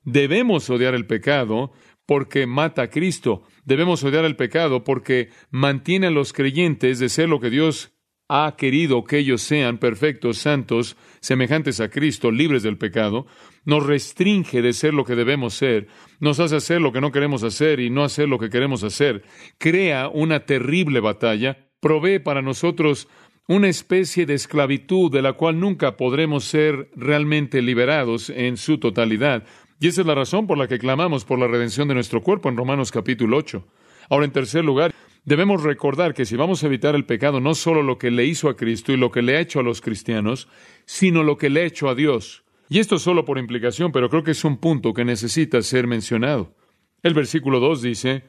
Debemos 0.04 0.70
odiar 0.70 0.94
el 0.94 1.08
pecado 1.08 1.72
porque 2.06 2.46
mata 2.46 2.84
a 2.84 2.90
Cristo. 2.90 3.44
Debemos 3.66 4.04
odiar 4.04 4.26
el 4.26 4.36
pecado 4.36 4.84
porque 4.84 5.30
mantiene 5.50 6.08
a 6.08 6.12
los 6.12 6.34
creyentes 6.34 7.00
de 7.00 7.10
ser 7.10 7.30
lo 7.30 7.40
que 7.40 7.50
Dios 7.50 7.94
ha 8.28 8.56
querido 8.56 9.04
que 9.04 9.18
ellos 9.18 9.42
sean 9.42 9.80
perfectos, 9.80 10.38
santos, 10.38 10.96
semejantes 11.20 11.80
a 11.82 11.90
Cristo, 11.90 12.30
libres 12.30 12.62
del 12.62 12.78
pecado, 12.78 13.26
nos 13.66 13.84
restringe 13.84 14.62
de 14.62 14.74
ser 14.74 14.94
lo 14.94 15.04
que 15.04 15.16
debemos 15.16 15.56
ser, 15.56 15.88
nos 16.20 16.40
hace 16.40 16.56
hacer 16.56 16.80
lo 16.80 16.92
que 16.92 17.02
no 17.02 17.12
queremos 17.12 17.44
hacer 17.44 17.80
y 17.80 17.90
no 17.90 18.04
hacer 18.04 18.30
lo 18.30 18.38
que 18.38 18.52
queremos 18.52 18.84
hacer, 18.84 19.24
crea 19.58 20.10
una 20.10 20.42
terrible 20.46 21.00
batalla, 21.00 21.69
provee 21.80 22.20
para 22.20 22.42
nosotros 22.42 23.08
una 23.48 23.68
especie 23.68 24.26
de 24.26 24.36
esclavitud 24.36 25.12
de 25.12 25.22
la 25.22 25.34
cual 25.34 25.60
nunca 25.60 25.98
podremos 25.98 26.46
ser 26.46 26.90
realmente 26.96 27.62
liberados 27.62 28.30
en 28.30 28.58
su 28.58 28.78
totalidad. 28.78 29.44
Y 29.80 29.88
esa 29.88 30.02
es 30.02 30.08
la 30.08 30.16
razón 30.16 30.46
por 30.46 30.58
la 30.58 30.68
que 30.68 30.78
clamamos 30.78 31.26
por 31.26 31.40
la 31.40 31.48
redención 31.48 31.88
de 31.88 31.96
nuestro 31.96 32.22
cuerpo 32.22 32.50
en 32.50 32.58
Romanos 32.58 32.92
capítulo 32.92 33.38
8. 33.38 33.66
Ahora, 34.10 34.26
en 34.26 34.32
tercer 34.32 34.64
lugar, 34.64 34.94
Debemos 35.26 35.64
recordar 35.64 36.14
que 36.14 36.26
si 36.26 36.36
vamos 36.36 36.64
a 36.64 36.66
evitar 36.66 36.96
el 36.96 37.06
pecado, 37.06 37.40
no 37.40 37.54
solo 37.54 37.84
lo 37.84 37.98
que 37.98 38.10
le 38.10 38.26
hizo 38.26 38.50
a 38.50 38.56
Cristo 38.56 38.92
y 38.92 38.98
lo 38.98 39.12
que 39.12 39.22
le 39.22 39.38
ha 39.38 39.42
hecho 39.42 39.60
a 39.60 39.64
los 39.64 39.82
cristianos, 39.82 40.48
sino 40.86 41.24
lo 41.24 41.38
que 41.38 41.50
le 41.50 41.62
ha 41.62 41.66
hecho 41.66 41.90
a 41.90 41.96
Dios. 41.96 42.44
Y 42.70 42.80
esto 42.80 43.00
solo 43.00 43.26
por 43.26 43.38
implicación, 43.38 43.92
pero 43.92 44.10
creo 44.10 44.24
que 44.24 44.32
es 44.32 44.44
un 44.44 44.58
punto 44.58 44.94
que 44.94 45.06
necesita 45.06 45.62
ser 45.62 45.88
mencionado. 45.88 46.56
El 47.04 47.14
versículo 47.14 47.60
2 47.60 47.82
dice 47.82 48.24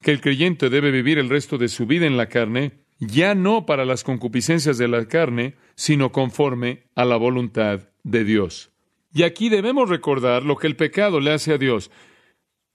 que 0.00 0.10
el 0.10 0.20
creyente 0.20 0.70
debe 0.70 0.90
vivir 0.90 1.18
el 1.18 1.28
resto 1.28 1.58
de 1.58 1.68
su 1.68 1.86
vida 1.86 2.06
en 2.06 2.16
la 2.16 2.26
carne, 2.26 2.79
ya 3.00 3.34
no 3.34 3.66
para 3.66 3.84
las 3.84 4.04
concupiscencias 4.04 4.78
de 4.78 4.86
la 4.86 5.06
carne, 5.06 5.56
sino 5.74 6.12
conforme 6.12 6.84
a 6.94 7.04
la 7.04 7.16
voluntad 7.16 7.88
de 8.04 8.24
Dios. 8.24 8.70
Y 9.12 9.24
aquí 9.24 9.48
debemos 9.48 9.88
recordar 9.88 10.44
lo 10.44 10.56
que 10.56 10.66
el 10.66 10.76
pecado 10.76 11.18
le 11.18 11.32
hace 11.32 11.54
a 11.54 11.58
Dios. 11.58 11.90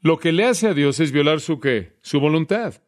Lo 0.02 0.18
que 0.20 0.32
le 0.32 0.46
hace 0.46 0.68
a 0.68 0.74
Dios 0.74 1.00
es 1.00 1.12
violar 1.12 1.40
su 1.40 1.60
qué? 1.60 1.98
Su 2.02 2.20
voluntad. 2.20 2.82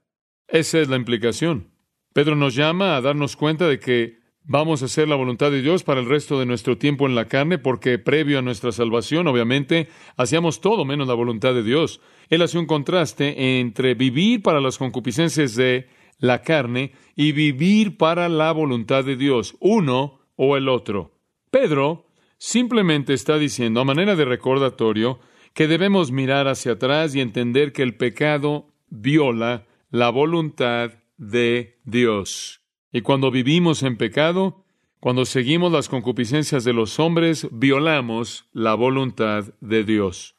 Esa 0.47 0.79
es 0.79 0.89
la 0.89 0.97
implicación. 0.97 1.71
Pedro 2.13 2.35
nos 2.35 2.55
llama 2.55 2.95
a 2.95 3.01
darnos 3.01 3.35
cuenta 3.35 3.67
de 3.67 3.79
que 3.79 4.17
vamos 4.43 4.81
a 4.81 4.85
hacer 4.85 5.07
la 5.07 5.15
voluntad 5.15 5.51
de 5.51 5.61
Dios 5.61 5.83
para 5.83 5.99
el 5.99 6.07
resto 6.07 6.39
de 6.39 6.45
nuestro 6.45 6.77
tiempo 6.77 7.05
en 7.05 7.15
la 7.15 7.25
carne, 7.25 7.57
porque 7.57 7.99
previo 7.99 8.39
a 8.39 8.41
nuestra 8.41 8.71
salvación, 8.71 9.27
obviamente, 9.27 9.87
hacíamos 10.15 10.61
todo 10.61 10.85
menos 10.85 11.07
la 11.07 11.13
voluntad 11.13 11.53
de 11.53 11.63
Dios. 11.63 12.01
Él 12.29 12.41
hace 12.41 12.57
un 12.57 12.65
contraste 12.65 13.59
entre 13.59 13.93
vivir 13.93 14.41
para 14.41 14.61
las 14.61 14.77
concupiscencias 14.77 15.55
de 15.55 15.87
la 16.19 16.41
carne 16.41 16.93
y 17.15 17.31
vivir 17.31 17.97
para 17.97 18.29
la 18.29 18.51
voluntad 18.51 19.03
de 19.03 19.15
Dios, 19.15 19.55
uno 19.59 20.19
o 20.35 20.57
el 20.57 20.69
otro. 20.69 21.11
Pedro 21.51 22.05
simplemente 22.37 23.13
está 23.13 23.37
diciendo, 23.37 23.81
a 23.81 23.85
manera 23.85 24.15
de 24.15 24.25
recordatorio, 24.25 25.19
que 25.53 25.67
debemos 25.67 26.11
mirar 26.11 26.47
hacia 26.47 26.73
atrás 26.73 27.15
y 27.15 27.21
entender 27.21 27.73
que 27.73 27.83
el 27.83 27.95
pecado 27.95 28.67
viola 28.89 29.65
la 29.89 30.09
voluntad 30.09 30.91
de 31.17 31.79
Dios. 31.83 32.61
Y 32.91 33.01
cuando 33.01 33.31
vivimos 33.31 33.83
en 33.83 33.97
pecado, 33.97 34.63
cuando 34.99 35.25
seguimos 35.25 35.71
las 35.71 35.89
concupiscencias 35.89 36.63
de 36.63 36.73
los 36.73 36.99
hombres, 36.99 37.47
violamos 37.51 38.45
la 38.53 38.75
voluntad 38.75 39.45
de 39.61 39.83
Dios. 39.83 40.35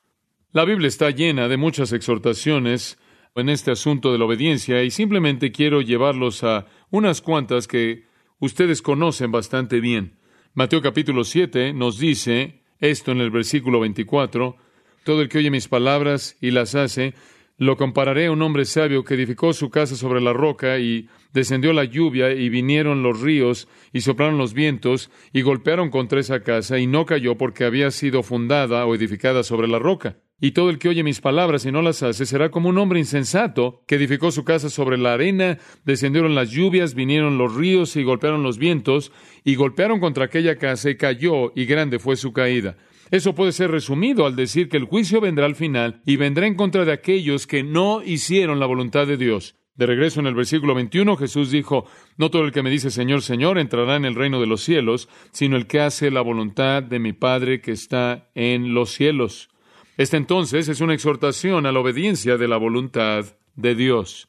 La 0.52 0.64
Biblia 0.64 0.88
está 0.88 1.10
llena 1.10 1.48
de 1.48 1.56
muchas 1.56 1.92
exhortaciones 1.92 2.98
en 3.40 3.48
este 3.48 3.70
asunto 3.70 4.12
de 4.12 4.18
la 4.18 4.24
obediencia 4.24 4.82
y 4.82 4.90
simplemente 4.90 5.52
quiero 5.52 5.80
llevarlos 5.80 6.44
a 6.44 6.66
unas 6.90 7.20
cuantas 7.20 7.68
que 7.68 8.04
ustedes 8.38 8.82
conocen 8.82 9.30
bastante 9.32 9.80
bien. 9.80 10.18
Mateo 10.54 10.82
capítulo 10.82 11.24
7 11.24 11.72
nos 11.72 11.98
dice 11.98 12.62
esto 12.80 13.12
en 13.12 13.20
el 13.20 13.30
versículo 13.30 13.80
24, 13.80 14.56
todo 15.04 15.22
el 15.22 15.28
que 15.28 15.38
oye 15.38 15.50
mis 15.50 15.68
palabras 15.68 16.36
y 16.40 16.50
las 16.50 16.74
hace, 16.74 17.14
lo 17.56 17.76
compararé 17.76 18.26
a 18.26 18.30
un 18.30 18.42
hombre 18.42 18.64
sabio 18.64 19.04
que 19.04 19.14
edificó 19.14 19.52
su 19.52 19.68
casa 19.68 19.96
sobre 19.96 20.20
la 20.20 20.32
roca 20.32 20.78
y 20.78 21.08
descendió 21.32 21.72
la 21.72 21.84
lluvia 21.84 22.32
y 22.32 22.48
vinieron 22.48 23.02
los 23.02 23.20
ríos 23.20 23.68
y 23.92 24.02
soplaron 24.02 24.38
los 24.38 24.54
vientos 24.54 25.10
y 25.32 25.42
golpearon 25.42 25.90
contra 25.90 26.20
esa 26.20 26.40
casa 26.42 26.78
y 26.78 26.86
no 26.86 27.04
cayó 27.04 27.36
porque 27.36 27.64
había 27.64 27.90
sido 27.90 28.22
fundada 28.22 28.86
o 28.86 28.94
edificada 28.94 29.42
sobre 29.42 29.66
la 29.66 29.80
roca. 29.80 30.18
Y 30.40 30.52
todo 30.52 30.70
el 30.70 30.78
que 30.78 30.88
oye 30.88 31.02
mis 31.02 31.20
palabras 31.20 31.66
y 31.66 31.72
no 31.72 31.82
las 31.82 32.02
hace 32.04 32.24
será 32.24 32.50
como 32.50 32.68
un 32.68 32.78
hombre 32.78 33.00
insensato 33.00 33.82
que 33.88 33.96
edificó 33.96 34.30
su 34.30 34.44
casa 34.44 34.70
sobre 34.70 34.96
la 34.96 35.14
arena, 35.14 35.58
descendieron 35.84 36.36
las 36.36 36.50
lluvias, 36.50 36.94
vinieron 36.94 37.38
los 37.38 37.56
ríos 37.56 37.96
y 37.96 38.04
golpearon 38.04 38.44
los 38.44 38.56
vientos 38.56 39.10
y 39.42 39.56
golpearon 39.56 39.98
contra 39.98 40.26
aquella 40.26 40.56
casa 40.56 40.90
y 40.90 40.96
cayó 40.96 41.52
y 41.56 41.64
grande 41.64 41.98
fue 41.98 42.16
su 42.16 42.32
caída. 42.32 42.76
Eso 43.10 43.34
puede 43.34 43.52
ser 43.52 43.70
resumido 43.72 44.26
al 44.26 44.36
decir 44.36 44.68
que 44.68 44.76
el 44.76 44.84
juicio 44.84 45.20
vendrá 45.20 45.46
al 45.46 45.56
final 45.56 46.02
y 46.06 46.16
vendrá 46.16 46.46
en 46.46 46.54
contra 46.54 46.84
de 46.84 46.92
aquellos 46.92 47.46
que 47.46 47.64
no 47.64 48.02
hicieron 48.04 48.60
la 48.60 48.66
voluntad 48.66 49.06
de 49.06 49.16
Dios. 49.16 49.56
De 49.74 49.86
regreso 49.86 50.20
en 50.20 50.26
el 50.26 50.34
versículo 50.34 50.74
21, 50.74 51.16
Jesús 51.16 51.50
dijo, 51.50 51.86
No 52.16 52.30
todo 52.30 52.42
el 52.42 52.52
que 52.52 52.62
me 52.62 52.70
dice 52.70 52.90
Señor, 52.90 53.22
Señor 53.22 53.58
entrará 53.58 53.96
en 53.96 54.04
el 54.04 54.14
reino 54.14 54.40
de 54.40 54.46
los 54.46 54.62
cielos, 54.62 55.08
sino 55.32 55.56
el 55.56 55.66
que 55.66 55.80
hace 55.80 56.10
la 56.10 56.20
voluntad 56.20 56.82
de 56.82 56.98
mi 56.98 57.12
Padre 57.12 57.60
que 57.60 57.72
está 57.72 58.28
en 58.34 58.74
los 58.74 58.90
cielos. 58.90 59.50
Esta 59.98 60.16
entonces 60.16 60.68
es 60.68 60.80
una 60.80 60.94
exhortación 60.94 61.66
a 61.66 61.72
la 61.72 61.80
obediencia 61.80 62.36
de 62.36 62.46
la 62.46 62.56
voluntad 62.56 63.24
de 63.56 63.74
Dios. 63.74 64.28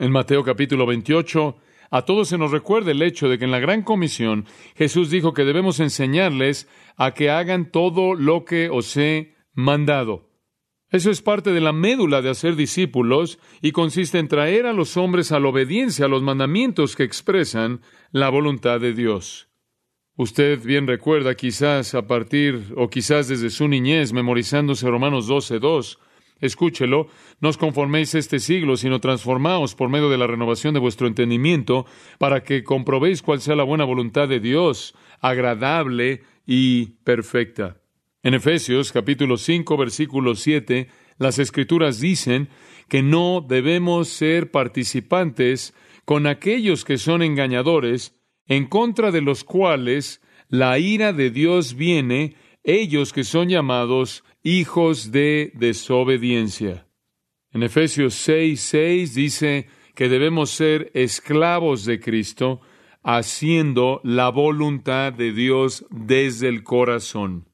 En 0.00 0.10
Mateo 0.10 0.42
capítulo 0.42 0.84
28, 0.84 1.56
a 1.92 2.02
todos 2.02 2.26
se 2.26 2.38
nos 2.38 2.50
recuerda 2.50 2.90
el 2.90 3.00
hecho 3.00 3.28
de 3.28 3.38
que 3.38 3.44
en 3.44 3.52
la 3.52 3.60
gran 3.60 3.82
comisión 3.82 4.46
Jesús 4.74 5.08
dijo 5.08 5.32
que 5.32 5.44
debemos 5.44 5.78
enseñarles 5.78 6.68
a 6.96 7.14
que 7.14 7.30
hagan 7.30 7.70
todo 7.70 8.14
lo 8.14 8.44
que 8.44 8.68
os 8.68 8.96
he 8.96 9.36
mandado. 9.54 10.28
Eso 10.90 11.12
es 11.12 11.22
parte 11.22 11.52
de 11.52 11.60
la 11.60 11.72
médula 11.72 12.20
de 12.20 12.30
hacer 12.30 12.56
discípulos 12.56 13.38
y 13.62 13.70
consiste 13.70 14.18
en 14.18 14.26
traer 14.26 14.66
a 14.66 14.72
los 14.72 14.96
hombres 14.96 15.30
a 15.30 15.38
la 15.38 15.50
obediencia 15.50 16.06
a 16.06 16.08
los 16.08 16.22
mandamientos 16.22 16.96
que 16.96 17.04
expresan 17.04 17.80
la 18.10 18.28
voluntad 18.28 18.80
de 18.80 18.92
Dios. 18.92 19.46
Usted 20.18 20.62
bien 20.62 20.86
recuerda, 20.86 21.34
quizás 21.34 21.94
a 21.94 22.06
partir 22.06 22.72
o 22.74 22.88
quizás 22.88 23.28
desde 23.28 23.50
su 23.50 23.68
niñez, 23.68 24.14
memorizándose 24.14 24.88
Romanos 24.88 25.26
12, 25.26 25.58
2. 25.58 25.98
Escúchelo, 26.40 27.08
no 27.40 27.50
os 27.50 27.58
conforméis 27.58 28.14
este 28.14 28.40
siglo, 28.40 28.78
sino 28.78 28.98
transformaos 28.98 29.74
por 29.74 29.90
medio 29.90 30.08
de 30.08 30.16
la 30.16 30.26
renovación 30.26 30.72
de 30.72 30.80
vuestro 30.80 31.06
entendimiento, 31.06 31.84
para 32.18 32.42
que 32.42 32.64
comprobéis 32.64 33.20
cuál 33.20 33.42
sea 33.42 33.56
la 33.56 33.64
buena 33.64 33.84
voluntad 33.84 34.26
de 34.26 34.40
Dios, 34.40 34.94
agradable 35.20 36.22
y 36.46 36.96
perfecta. 37.04 37.76
En 38.22 38.32
Efesios 38.32 38.92
capítulo 38.92 39.36
5, 39.36 39.76
versículo 39.76 40.34
7, 40.34 40.88
las 41.18 41.38
escrituras 41.38 42.00
dicen 42.00 42.48
que 42.88 43.02
no 43.02 43.44
debemos 43.46 44.08
ser 44.08 44.50
participantes 44.50 45.74
con 46.06 46.26
aquellos 46.26 46.84
que 46.86 46.96
son 46.96 47.22
engañadores, 47.22 48.14
en 48.46 48.66
contra 48.66 49.10
de 49.10 49.20
los 49.20 49.44
cuales 49.44 50.20
la 50.48 50.78
ira 50.78 51.12
de 51.12 51.30
Dios 51.30 51.74
viene, 51.74 52.36
ellos 52.62 53.12
que 53.12 53.24
son 53.24 53.48
llamados 53.48 54.24
hijos 54.42 55.10
de 55.12 55.52
desobediencia. 55.54 56.86
En 57.52 57.62
Efesios 57.62 58.14
6, 58.14 58.60
6 58.60 59.14
dice 59.14 59.66
que 59.94 60.08
debemos 60.08 60.50
ser 60.50 60.90
esclavos 60.94 61.84
de 61.84 61.98
Cristo, 62.00 62.60
haciendo 63.02 64.00
la 64.02 64.30
voluntad 64.30 65.12
de 65.12 65.32
Dios 65.32 65.86
desde 65.90 66.48
el 66.48 66.64
corazón. 66.64 67.48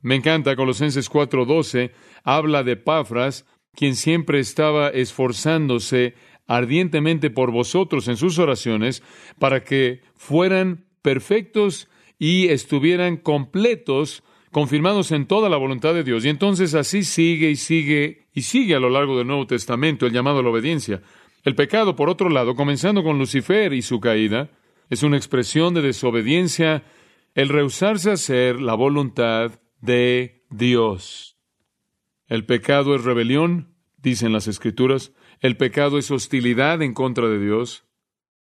Me 0.00 0.16
encanta, 0.16 0.56
Colosenses 0.56 1.08
4:12 1.08 1.92
habla 2.24 2.64
de 2.64 2.76
Pafras, 2.76 3.46
quien 3.72 3.94
siempre 3.94 4.40
estaba 4.40 4.88
esforzándose 4.88 6.14
ardientemente 6.46 7.30
por 7.30 7.50
vosotros 7.50 8.08
en 8.08 8.16
sus 8.16 8.38
oraciones 8.38 9.02
para 9.38 9.64
que 9.64 10.02
fueran 10.14 10.84
perfectos 11.02 11.88
y 12.18 12.48
estuvieran 12.48 13.16
completos, 13.16 14.22
confirmados 14.50 15.12
en 15.12 15.26
toda 15.26 15.48
la 15.48 15.56
voluntad 15.56 15.94
de 15.94 16.04
Dios. 16.04 16.24
Y 16.24 16.28
entonces 16.28 16.74
así 16.74 17.02
sigue 17.02 17.50
y 17.50 17.56
sigue 17.56 18.26
y 18.32 18.42
sigue 18.42 18.74
a 18.74 18.80
lo 18.80 18.90
largo 18.90 19.18
del 19.18 19.26
Nuevo 19.26 19.46
Testamento 19.46 20.06
el 20.06 20.12
llamado 20.12 20.38
a 20.38 20.42
la 20.42 20.50
obediencia. 20.50 21.02
El 21.44 21.54
pecado, 21.54 21.94
por 21.94 22.10
otro 22.10 22.28
lado, 22.28 22.54
comenzando 22.54 23.02
con 23.02 23.18
Lucifer 23.18 23.72
y 23.72 23.82
su 23.82 24.00
caída, 24.00 24.50
es 24.90 25.02
una 25.02 25.16
expresión 25.16 25.74
de 25.74 25.82
desobediencia, 25.82 26.84
el 27.34 27.48
rehusarse 27.48 28.10
a 28.10 28.14
hacer 28.14 28.60
la 28.60 28.74
voluntad 28.74 29.60
de 29.80 30.44
Dios. 30.50 31.36
El 32.28 32.44
pecado 32.44 32.94
es 32.94 33.04
rebelión, 33.04 33.74
dicen 33.98 34.32
las 34.32 34.48
Escrituras. 34.48 35.12
El 35.40 35.56
pecado 35.56 35.98
es 35.98 36.10
hostilidad 36.10 36.82
en 36.82 36.94
contra 36.94 37.28
de 37.28 37.38
Dios. 37.38 37.84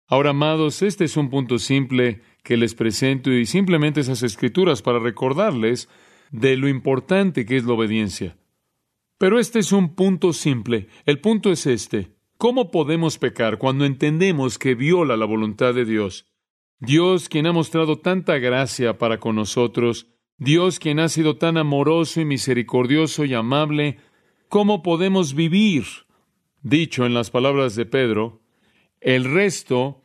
Ahora, 0.07 0.31
amados, 0.31 0.83
este 0.83 1.05
es 1.05 1.17
un 1.17 1.31
punto 1.31 1.59
simple 1.59 2.21
que 2.43 2.57
les 2.57 2.75
presento 2.75 3.33
y 3.33 3.47
simplemente 3.47 4.01
esas 4.01 4.23
escrituras 4.23 4.83
para 4.83 4.99
recordarles 4.99 5.89
de 6.31 6.57
lo 6.57 6.69
importante 6.69 7.47
que 7.47 7.57
es 7.57 7.65
la 7.65 7.75
obediencia. 7.75 8.37
Pero 9.19 9.39
este 9.39 9.61
es 9.61 9.73
un 9.73 9.95
punto 9.95 10.33
simple. 10.33 10.89
El 11.07 11.21
punto 11.21 11.51
es 11.51 11.67
este. 11.67 12.11
¿Cómo 12.37 12.71
podemos 12.71 13.19
pecar 13.19 13.59
cuando 13.59 13.85
entendemos 13.85 14.59
que 14.59 14.75
viola 14.75 15.17
la 15.17 15.27
voluntad 15.27 15.75
de 15.75 15.85
Dios? 15.85 16.27
Dios, 16.81 17.29
quien 17.29 17.47
ha 17.47 17.53
mostrado 17.53 18.01
tanta 18.01 18.39
gracia 18.39 18.99
para 18.99 19.21
con 19.21 19.37
nosotros, 19.37 20.09
Dios, 20.39 20.81
quien 20.81 20.99
ha 20.99 21.09
sido 21.09 21.37
tan 21.37 21.57
amoroso 21.57 22.21
y 22.21 22.25
misericordioso 22.25 23.25
y 23.25 23.35
amable, 23.35 23.99
¿cómo 24.49 24.83
podemos 24.83 25.35
vivir 25.35 25.85
dicho 26.63 27.05
en 27.07 27.15
las 27.15 27.31
palabras 27.31 27.75
de 27.75 27.87
Pedro, 27.87 28.41
el 29.01 29.25
resto 29.25 30.03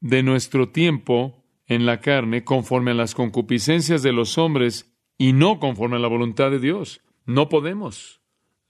de 0.00 0.22
nuestro 0.22 0.70
tiempo 0.70 1.44
en 1.66 1.86
la 1.86 2.00
carne 2.00 2.44
conforme 2.44 2.92
a 2.92 2.94
las 2.94 3.14
concupiscencias 3.14 4.02
de 4.02 4.12
los 4.12 4.38
hombres 4.38 4.94
y 5.18 5.32
no 5.32 5.60
conforme 5.60 5.96
a 5.96 6.00
la 6.00 6.08
voluntad 6.08 6.50
de 6.50 6.58
Dios. 6.58 7.02
No 7.26 7.48
podemos, 7.48 8.22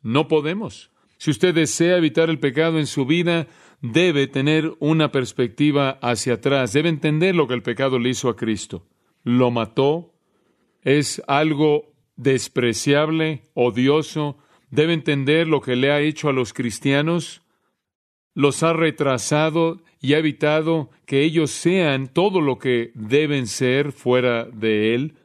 no 0.03 0.27
podemos. 0.27 0.91
Si 1.19 1.31
usted 1.31 1.55
desea 1.55 1.97
evitar 1.97 2.31
el 2.31 2.39
pecado 2.39 2.79
en 2.79 2.87
su 2.87 3.07
vida, 3.07 3.47
debe 3.81 4.27
tener 4.27 4.73
una 4.81 5.13
perspectiva 5.13 5.99
hacia 6.03 6.35
atrás, 6.35 6.73
debe 6.73 6.89
entender 6.89 7.35
lo 7.35 7.47
que 7.47 7.55
el 7.55 7.63
pecado 7.63 7.99
le 7.99 8.11
hizo 8.11 8.29
a 8.29 8.37
Cristo. 8.37 8.87
Lo 9.23 9.51
mató, 9.51 10.15
es 10.83 11.23
algo 11.27 11.93
despreciable, 12.17 13.51
odioso, 13.55 14.39
debe 14.71 14.93
entender 14.93 15.49
lo 15.49 15.61
que 15.61 15.77
le 15.77 15.93
ha 15.93 16.01
hecho 16.01 16.29
a 16.29 16.33
los 16.33 16.53
cristianos, 16.53 17.43
los 18.35 18.63
ha 18.63 18.73
retrasado 18.73 19.83
y 20.01 20.15
ha 20.15 20.19
evitado 20.19 20.91
que 21.07 21.23
ellos 21.23 21.51
sean 21.51 22.09
todo 22.09 22.41
lo 22.41 22.59
que 22.59 22.93
deben 22.95 23.47
ser 23.47 23.93
fuera 23.93 24.45
de 24.45 24.95
Él. 24.95 25.17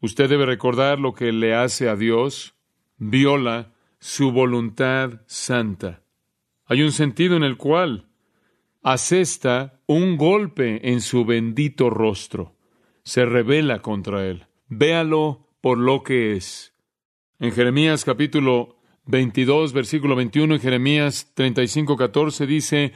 Usted 0.00 0.28
debe 0.28 0.46
recordar 0.46 0.98
lo 1.00 1.14
que 1.14 1.32
le 1.32 1.54
hace 1.54 1.88
a 1.88 1.96
Dios, 1.96 2.54
viola 2.96 3.72
su 3.98 4.30
voluntad 4.32 5.22
santa. 5.26 6.02
Hay 6.66 6.82
un 6.82 6.92
sentido 6.92 7.36
en 7.36 7.42
el 7.42 7.56
cual 7.56 8.06
asesta 8.82 9.80
un 9.86 10.16
golpe 10.16 10.90
en 10.90 11.00
su 11.00 11.24
bendito 11.24 11.90
rostro, 11.90 12.54
se 13.02 13.24
revela 13.24 13.80
contra 13.80 14.26
Él. 14.26 14.46
Véalo 14.68 15.48
por 15.60 15.78
lo 15.78 16.02
que 16.02 16.36
es. 16.36 16.73
En 17.40 17.50
Jeremías 17.50 18.04
capítulo 18.04 18.76
22, 19.06 19.72
versículo 19.72 20.14
21, 20.14 20.54
y 20.54 20.58
Jeremías 20.60 21.32
35, 21.34 21.96
14 21.96 22.46
dice, 22.46 22.92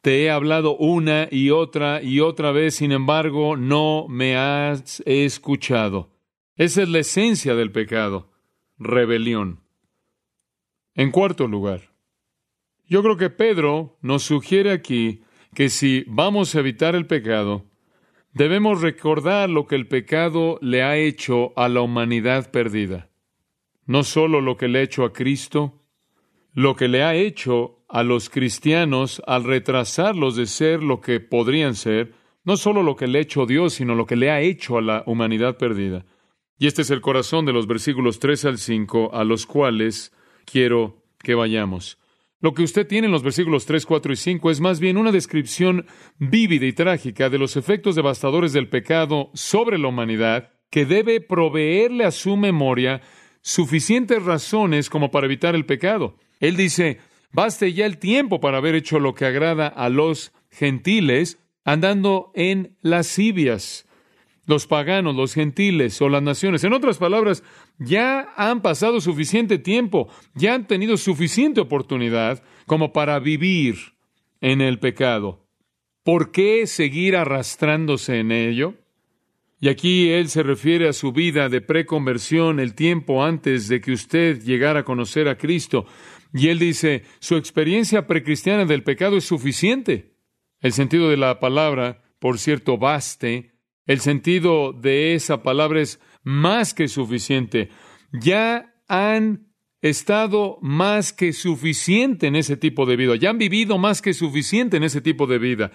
Te 0.00 0.24
he 0.24 0.30
hablado 0.30 0.76
una 0.76 1.28
y 1.30 1.50
otra 1.50 2.02
y 2.02 2.18
otra 2.18 2.50
vez, 2.50 2.74
sin 2.74 2.90
embargo, 2.90 3.56
no 3.56 4.06
me 4.08 4.36
has 4.36 5.04
escuchado. 5.06 6.10
Esa 6.56 6.82
es 6.82 6.88
la 6.88 6.98
esencia 6.98 7.54
del 7.54 7.70
pecado, 7.70 8.32
rebelión. 8.76 9.60
En 10.96 11.12
cuarto 11.12 11.46
lugar, 11.46 11.92
yo 12.88 13.04
creo 13.04 13.16
que 13.16 13.30
Pedro 13.30 13.98
nos 14.02 14.24
sugiere 14.24 14.72
aquí 14.72 15.22
que 15.54 15.68
si 15.68 16.04
vamos 16.08 16.56
a 16.56 16.58
evitar 16.58 16.96
el 16.96 17.06
pecado, 17.06 17.64
debemos 18.32 18.80
recordar 18.80 19.48
lo 19.48 19.68
que 19.68 19.76
el 19.76 19.86
pecado 19.86 20.58
le 20.60 20.82
ha 20.82 20.96
hecho 20.96 21.52
a 21.56 21.68
la 21.68 21.82
humanidad 21.82 22.50
perdida 22.50 23.10
no 23.86 24.04
solo 24.04 24.40
lo 24.40 24.56
que 24.56 24.68
le 24.68 24.80
ha 24.80 24.82
hecho 24.82 25.04
a 25.04 25.12
Cristo, 25.12 25.82
lo 26.52 26.76
que 26.76 26.88
le 26.88 27.02
ha 27.02 27.14
hecho 27.14 27.84
a 27.88 28.02
los 28.02 28.28
cristianos 28.30 29.22
al 29.26 29.44
retrasarlos 29.44 30.36
de 30.36 30.46
ser 30.46 30.82
lo 30.82 31.00
que 31.00 31.20
podrían 31.20 31.74
ser, 31.74 32.14
no 32.44 32.56
solo 32.56 32.82
lo 32.82 32.96
que 32.96 33.06
le 33.06 33.18
ha 33.18 33.22
hecho 33.22 33.46
Dios, 33.46 33.74
sino 33.74 33.94
lo 33.94 34.06
que 34.06 34.16
le 34.16 34.30
ha 34.30 34.40
hecho 34.40 34.78
a 34.78 34.82
la 34.82 35.02
humanidad 35.06 35.56
perdida. 35.56 36.04
Y 36.58 36.66
este 36.66 36.82
es 36.82 36.90
el 36.90 37.00
corazón 37.00 37.44
de 37.44 37.52
los 37.52 37.66
versículos 37.66 38.18
3 38.18 38.44
al 38.46 38.58
5 38.58 39.14
a 39.14 39.24
los 39.24 39.46
cuales 39.46 40.12
quiero 40.44 41.02
que 41.18 41.34
vayamos. 41.34 41.98
Lo 42.40 42.54
que 42.54 42.62
usted 42.62 42.86
tiene 42.86 43.06
en 43.06 43.12
los 43.12 43.22
versículos 43.22 43.66
3, 43.66 43.86
4 43.86 44.12
y 44.12 44.16
5 44.16 44.50
es 44.50 44.60
más 44.60 44.78
bien 44.78 44.96
una 44.96 45.10
descripción 45.10 45.86
vívida 46.18 46.66
y 46.66 46.72
trágica 46.72 47.30
de 47.30 47.38
los 47.38 47.56
efectos 47.56 47.94
devastadores 47.94 48.52
del 48.52 48.68
pecado 48.68 49.30
sobre 49.34 49.78
la 49.78 49.88
humanidad 49.88 50.52
que 50.70 50.84
debe 50.84 51.20
proveerle 51.20 52.04
a 52.04 52.10
su 52.10 52.36
memoria 52.36 53.00
suficientes 53.46 54.20
razones 54.24 54.90
como 54.90 55.12
para 55.12 55.26
evitar 55.26 55.54
el 55.54 55.64
pecado. 55.64 56.16
Él 56.40 56.56
dice, 56.56 56.98
baste 57.30 57.72
ya 57.72 57.86
el 57.86 57.98
tiempo 57.98 58.40
para 58.40 58.58
haber 58.58 58.74
hecho 58.74 58.98
lo 58.98 59.14
que 59.14 59.24
agrada 59.24 59.68
a 59.68 59.88
los 59.88 60.32
gentiles, 60.50 61.38
andando 61.64 62.32
en 62.34 62.76
lascivias, 62.82 63.86
los 64.46 64.66
paganos, 64.66 65.14
los 65.14 65.32
gentiles 65.32 66.02
o 66.02 66.08
las 66.08 66.24
naciones. 66.24 66.64
En 66.64 66.72
otras 66.72 66.98
palabras, 66.98 67.44
ya 67.78 68.32
han 68.36 68.62
pasado 68.62 69.00
suficiente 69.00 69.58
tiempo, 69.58 70.08
ya 70.34 70.54
han 70.54 70.66
tenido 70.66 70.96
suficiente 70.96 71.60
oportunidad 71.60 72.42
como 72.66 72.92
para 72.92 73.20
vivir 73.20 73.76
en 74.40 74.60
el 74.60 74.80
pecado. 74.80 75.46
¿Por 76.02 76.32
qué 76.32 76.66
seguir 76.66 77.14
arrastrándose 77.14 78.18
en 78.18 78.32
ello? 78.32 78.74
Y 79.58 79.68
aquí 79.68 80.10
él 80.10 80.28
se 80.28 80.42
refiere 80.42 80.88
a 80.88 80.92
su 80.92 81.12
vida 81.12 81.48
de 81.48 81.62
preconversión, 81.62 82.60
el 82.60 82.74
tiempo 82.74 83.24
antes 83.24 83.68
de 83.68 83.80
que 83.80 83.92
usted 83.92 84.42
llegara 84.42 84.80
a 84.80 84.84
conocer 84.84 85.28
a 85.28 85.38
Cristo. 85.38 85.86
Y 86.34 86.48
él 86.48 86.58
dice, 86.58 87.04
su 87.20 87.36
experiencia 87.36 88.06
precristiana 88.06 88.66
del 88.66 88.82
pecado 88.82 89.16
es 89.16 89.24
suficiente. 89.24 90.16
El 90.60 90.72
sentido 90.72 91.08
de 91.08 91.16
la 91.16 91.40
palabra, 91.40 92.02
por 92.18 92.38
cierto, 92.38 92.76
baste. 92.76 93.52
El 93.86 94.00
sentido 94.00 94.72
de 94.72 95.14
esa 95.14 95.42
palabra 95.42 95.80
es 95.80 96.00
más 96.22 96.74
que 96.74 96.88
suficiente. 96.88 97.70
Ya 98.12 98.74
han 98.88 99.46
estado 99.80 100.58
más 100.60 101.12
que 101.12 101.32
suficiente 101.32 102.26
en 102.26 102.36
ese 102.36 102.56
tipo 102.56 102.84
de 102.84 102.96
vida. 102.96 103.16
Ya 103.16 103.30
han 103.30 103.38
vivido 103.38 103.78
más 103.78 104.02
que 104.02 104.12
suficiente 104.12 104.76
en 104.76 104.82
ese 104.82 105.00
tipo 105.00 105.26
de 105.26 105.38
vida. 105.38 105.70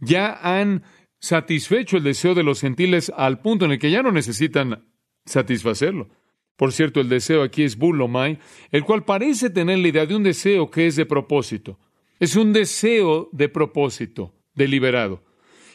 Ya 0.00 0.32
han 0.42 0.82
satisfecho 1.20 1.98
el 1.98 2.02
deseo 2.02 2.34
de 2.34 2.42
los 2.42 2.60
gentiles 2.60 3.12
al 3.16 3.40
punto 3.40 3.66
en 3.66 3.72
el 3.72 3.78
que 3.78 3.90
ya 3.90 4.02
no 4.02 4.10
necesitan 4.10 4.84
satisfacerlo. 5.24 6.08
Por 6.56 6.72
cierto, 6.72 7.00
el 7.00 7.08
deseo 7.08 7.42
aquí 7.42 7.62
es 7.62 7.76
bulomai, 7.76 8.38
el 8.70 8.84
cual 8.84 9.04
parece 9.04 9.48
tener 9.48 9.78
la 9.78 9.88
idea 9.88 10.06
de 10.06 10.16
un 10.16 10.22
deseo 10.22 10.70
que 10.70 10.86
es 10.86 10.96
de 10.96 11.06
propósito. 11.06 11.78
Es 12.18 12.36
un 12.36 12.52
deseo 12.52 13.30
de 13.32 13.48
propósito, 13.48 14.34
deliberado. 14.54 15.24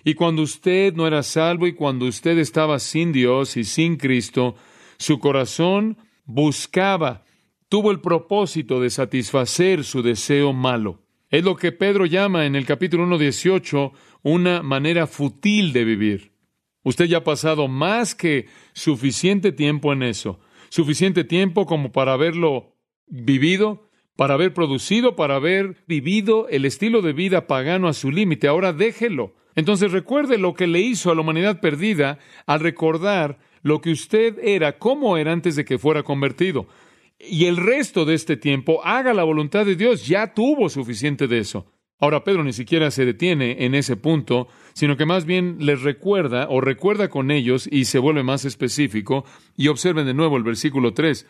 Y 0.03 0.13
cuando 0.13 0.43
usted 0.43 0.93
no 0.93 1.07
era 1.07 1.23
salvo 1.23 1.65
y 1.65 1.73
cuando 1.73 2.05
usted 2.05 2.37
estaba 2.37 2.77
sin 2.77 3.11
Dios 3.11 3.57
y 3.57 3.63
sin 3.63 3.97
Cristo, 3.97 4.55
su 4.97 5.19
corazón 5.19 5.97
buscaba, 6.25 7.25
tuvo 7.69 7.89
el 7.89 7.99
propósito 7.99 8.79
de 8.79 8.91
satisfacer 8.91 9.83
su 9.83 10.03
deseo 10.03 10.53
malo. 10.53 11.01
Es 11.31 11.43
lo 11.43 11.55
que 11.55 11.71
Pedro 11.71 12.05
llama 12.05 12.45
en 12.45 12.55
el 12.55 12.67
capítulo 12.67 13.07
1.18 13.07 13.91
una 14.25 14.63
manera 14.63 15.05
futil 15.05 15.71
de 15.71 15.85
vivir. 15.85 16.31
Usted 16.83 17.05
ya 17.05 17.19
ha 17.19 17.23
pasado 17.23 17.67
más 17.67 18.15
que 18.15 18.47
suficiente 18.73 19.51
tiempo 19.51 19.93
en 19.93 20.01
eso, 20.01 20.39
suficiente 20.69 21.23
tiempo 21.23 21.67
como 21.67 21.91
para 21.91 22.13
haberlo 22.13 22.75
vivido, 23.05 23.87
para 24.15 24.33
haber 24.33 24.51
producido, 24.51 25.15
para 25.15 25.35
haber 25.35 25.83
vivido 25.87 26.47
el 26.49 26.65
estilo 26.65 27.03
de 27.03 27.13
vida 27.13 27.45
pagano 27.45 27.87
a 27.87 27.93
su 27.93 28.09
límite. 28.09 28.47
Ahora 28.47 28.73
déjelo. 28.73 29.35
Entonces 29.53 29.91
recuerde 29.91 30.39
lo 30.39 30.55
que 30.55 30.65
le 30.65 30.79
hizo 30.79 31.11
a 31.11 31.15
la 31.15 31.21
humanidad 31.21 31.61
perdida 31.61 32.17
al 32.47 32.61
recordar 32.61 33.37
lo 33.61 33.79
que 33.79 33.91
usted 33.91 34.39
era, 34.41 34.79
cómo 34.79 35.17
era 35.17 35.33
antes 35.33 35.55
de 35.55 35.65
que 35.65 35.77
fuera 35.77 36.01
convertido. 36.01 36.67
Y 37.19 37.45
el 37.45 37.57
resto 37.57 38.05
de 38.05 38.15
este 38.15 38.37
tiempo 38.37 38.83
haga 38.83 39.13
la 39.13 39.23
voluntad 39.23 39.67
de 39.67 39.75
Dios. 39.75 40.07
Ya 40.07 40.33
tuvo 40.33 40.67
suficiente 40.67 41.27
de 41.27 41.37
eso. 41.37 41.74
Ahora 41.99 42.23
Pedro 42.23 42.43
ni 42.43 42.51
siquiera 42.51 42.91
se 42.91 43.05
detiene 43.05 43.65
en 43.65 43.73
ese 43.73 43.95
punto, 43.95 44.47
sino 44.73 44.97
que 44.97 45.05
más 45.05 45.25
bien 45.25 45.57
les 45.59 45.81
recuerda 45.81 46.47
o 46.49 46.59
recuerda 46.59 47.09
con 47.09 47.31
ellos 47.31 47.69
y 47.71 47.85
se 47.85 47.99
vuelve 47.99 48.23
más 48.23 48.43
específico. 48.43 49.23
Y 49.55 49.69
observen 49.69 50.05
de 50.05 50.13
nuevo 50.13 50.35
el 50.35 50.43
versículo 50.43 50.93
3. 50.93 51.25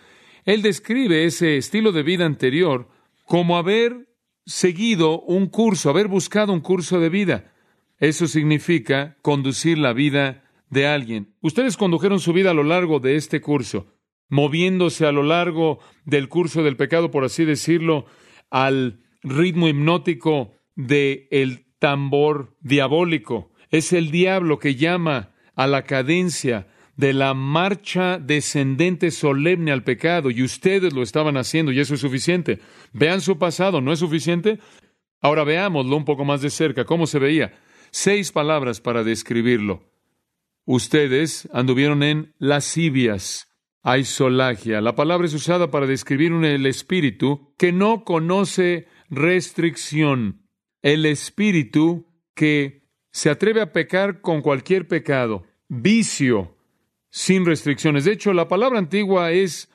Él 0.46 0.62
describe 0.62 1.26
ese 1.26 1.58
estilo 1.58 1.92
de 1.92 2.04
vida 2.04 2.26
anterior 2.26 2.90
como 3.26 3.58
haber 3.58 4.08
seguido 4.46 5.22
un 5.22 5.48
curso, 5.48 5.90
haber 5.90 6.08
buscado 6.08 6.54
un 6.54 6.62
curso 6.62 7.00
de 7.00 7.10
vida. 7.10 7.54
Eso 8.00 8.28
significa 8.28 9.18
conducir 9.22 9.78
la 9.78 9.94
vida 9.94 10.44
de 10.70 10.88
alguien. 10.88 11.36
Ustedes 11.42 11.78
condujeron 11.78 12.20
su 12.20 12.34
vida 12.34 12.52
a 12.52 12.56
lo 12.56 12.64
largo 12.64 13.00
de 13.00 13.16
este 13.16 13.40
curso, 13.40 13.88
moviéndose 14.30 15.06
a 15.06 15.12
lo 15.12 15.24
largo 15.24 15.80
del 16.06 16.28
curso 16.28 16.64
del 16.64 16.76
pecado, 16.76 17.12
por 17.12 17.24
así 17.24 17.46
decirlo, 17.46 18.06
al 18.50 19.05
ritmo 19.26 19.68
hipnótico 19.68 20.54
del 20.76 21.28
el 21.32 21.66
tambor 21.80 22.56
diabólico. 22.62 23.52
Es 23.70 23.92
el 23.92 24.12
diablo 24.12 24.60
que 24.60 24.76
llama 24.76 25.34
a 25.56 25.68
la 25.68 25.84
cadencia 25.84 26.68
de 26.96 27.14
la 27.14 27.34
marcha 27.34 28.20
descendente 28.20 29.12
solemne 29.12 29.72
al 29.72 29.84
pecado 29.84 30.32
y 30.32 30.44
ustedes 30.44 30.94
lo 30.94 31.04
estaban 31.04 31.36
haciendo 31.36 31.72
y 31.72 31.80
eso 31.80 31.96
es 31.96 32.02
suficiente. 32.02 32.60
Vean 32.94 33.22
su 33.22 33.38
pasado, 33.38 33.82
¿no 33.82 33.92
es 33.92 34.00
suficiente? 34.00 34.60
Ahora 35.22 35.44
veámoslo 35.44 35.98
un 35.98 36.06
poco 36.06 36.24
más 36.24 36.42
de 36.42 36.50
cerca, 36.50 36.86
cómo 36.86 37.08
se 37.08 37.20
veía. 37.20 37.60
Seis 37.92 38.32
palabras 38.32 38.80
para 38.80 39.04
describirlo. 39.04 39.84
Ustedes 40.66 41.50
anduvieron 41.54 42.02
en 42.02 42.34
lascivias, 42.40 43.50
aisolagia. 43.84 44.82
La 44.82 44.96
palabra 44.96 45.28
es 45.28 45.34
usada 45.34 45.70
para 45.70 45.86
describir 45.86 46.34
un, 46.34 46.44
el 46.46 46.66
espíritu 46.66 47.54
que 47.58 47.72
no 47.72 48.04
conoce 48.04 48.88
restricción. 49.10 50.42
El 50.82 51.06
espíritu 51.06 52.06
que 52.36 52.84
se 53.12 53.30
atreve 53.30 53.62
a 53.62 53.72
pecar 53.72 54.22
con 54.22 54.42
cualquier 54.42 54.88
pecado, 54.88 55.44
vicio, 55.68 56.56
sin 57.10 57.46
restricciones. 57.46 58.04
De 58.04 58.12
hecho, 58.12 58.34
la 58.34 58.50
palabra 58.50 58.78
antigua 58.78 59.32
es 59.32 59.70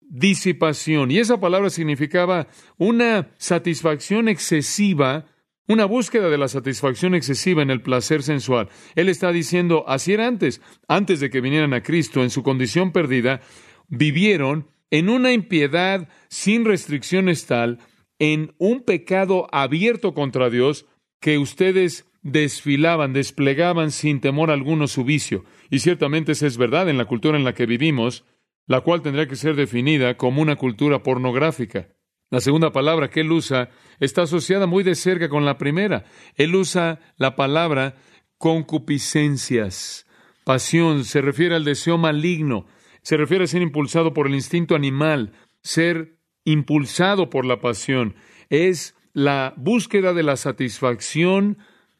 disipación 0.00 1.10
y 1.10 1.18
esa 1.18 1.40
palabra 1.40 1.70
significaba 1.70 2.48
una 2.76 3.30
satisfacción 3.38 4.28
excesiva, 4.28 5.24
una 5.66 5.86
búsqueda 5.86 6.28
de 6.28 6.36
la 6.36 6.48
satisfacción 6.48 7.14
excesiva 7.14 7.62
en 7.62 7.70
el 7.70 7.80
placer 7.80 8.22
sensual. 8.22 8.68
Él 8.94 9.08
está 9.08 9.32
diciendo, 9.32 9.84
así 9.88 10.12
era 10.12 10.26
antes, 10.26 10.60
antes 10.86 11.18
de 11.20 11.30
que 11.30 11.40
vinieran 11.40 11.72
a 11.72 11.82
Cristo, 11.82 12.22
en 12.22 12.28
su 12.28 12.42
condición 12.42 12.92
perdida, 12.92 13.40
vivieron 13.88 14.68
en 14.90 15.08
una 15.08 15.32
impiedad 15.32 16.10
sin 16.28 16.66
restricciones 16.66 17.46
tal, 17.46 17.78
en 18.22 18.54
un 18.58 18.84
pecado 18.84 19.48
abierto 19.50 20.14
contra 20.14 20.48
Dios, 20.48 20.86
que 21.20 21.38
ustedes 21.38 22.06
desfilaban, 22.22 23.12
desplegaban 23.12 23.90
sin 23.90 24.20
temor 24.20 24.52
alguno 24.52 24.86
su 24.86 25.02
vicio. 25.02 25.44
Y 25.70 25.80
ciertamente 25.80 26.30
esa 26.30 26.46
es 26.46 26.56
verdad 26.56 26.88
en 26.88 26.98
la 26.98 27.06
cultura 27.06 27.36
en 27.36 27.42
la 27.42 27.52
que 27.52 27.66
vivimos, 27.66 28.24
la 28.68 28.80
cual 28.82 29.02
tendría 29.02 29.26
que 29.26 29.34
ser 29.34 29.56
definida 29.56 30.16
como 30.16 30.40
una 30.40 30.54
cultura 30.54 31.02
pornográfica. 31.02 31.88
La 32.30 32.40
segunda 32.40 32.70
palabra 32.70 33.10
que 33.10 33.22
él 33.22 33.32
usa 33.32 33.70
está 33.98 34.22
asociada 34.22 34.68
muy 34.68 34.84
de 34.84 34.94
cerca 34.94 35.28
con 35.28 35.44
la 35.44 35.58
primera. 35.58 36.04
Él 36.36 36.54
usa 36.54 37.00
la 37.16 37.34
palabra 37.34 37.96
concupiscencias. 38.38 40.06
Pasión 40.44 41.04
se 41.04 41.22
refiere 41.22 41.56
al 41.56 41.64
deseo 41.64 41.98
maligno, 41.98 42.66
se 43.02 43.16
refiere 43.16 43.42
a 43.44 43.48
ser 43.48 43.62
impulsado 43.62 44.14
por 44.14 44.28
el 44.28 44.36
instinto 44.36 44.76
animal, 44.76 45.32
ser 45.60 46.21
impulsado 46.44 47.30
por 47.30 47.44
la 47.44 47.60
pasión. 47.60 48.14
Es 48.50 48.96
la 49.12 49.54
búsqueda 49.56 50.12
de 50.12 50.22
la 50.22 50.36
satisfacción 50.36 51.58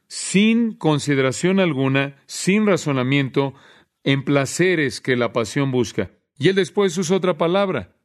sin 0.08 0.74
consideración 0.74 1.58
alguna, 1.58 2.16
sin 2.26 2.66
razonamiento, 2.66 3.54
en 4.04 4.24
placeres 4.24 5.00
que 5.00 5.16
la 5.16 5.32
pasión 5.32 5.70
busca. 5.70 6.10
Y 6.38 6.48
él 6.48 6.54
después 6.54 6.96
usa 6.98 7.16
otra 7.16 7.38
palabra, 7.38 7.96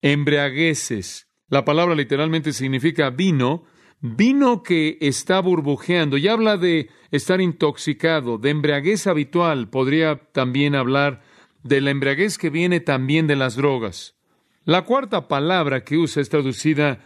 embriagueces. 0.00 1.28
La 1.48 1.64
palabra 1.64 1.94
literalmente 1.94 2.52
significa 2.52 3.10
vino, 3.10 3.64
vino 4.00 4.62
que 4.62 4.96
está 5.00 5.40
burbujeando 5.40 6.16
y 6.16 6.28
habla 6.28 6.56
de 6.56 6.88
estar 7.10 7.40
intoxicado, 7.40 8.38
de 8.38 8.50
embriaguez 8.50 9.06
habitual. 9.06 9.68
Podría 9.68 10.16
también 10.32 10.74
hablar 10.74 11.22
de 11.62 11.80
la 11.80 11.90
embriaguez 11.90 12.38
que 12.38 12.50
viene 12.50 12.80
también 12.80 13.26
de 13.26 13.36
las 13.36 13.56
drogas. 13.56 14.16
La 14.64 14.82
cuarta 14.82 15.26
palabra 15.26 15.82
que 15.82 15.96
usa 15.96 16.22
es 16.22 16.28
traducida 16.28 17.00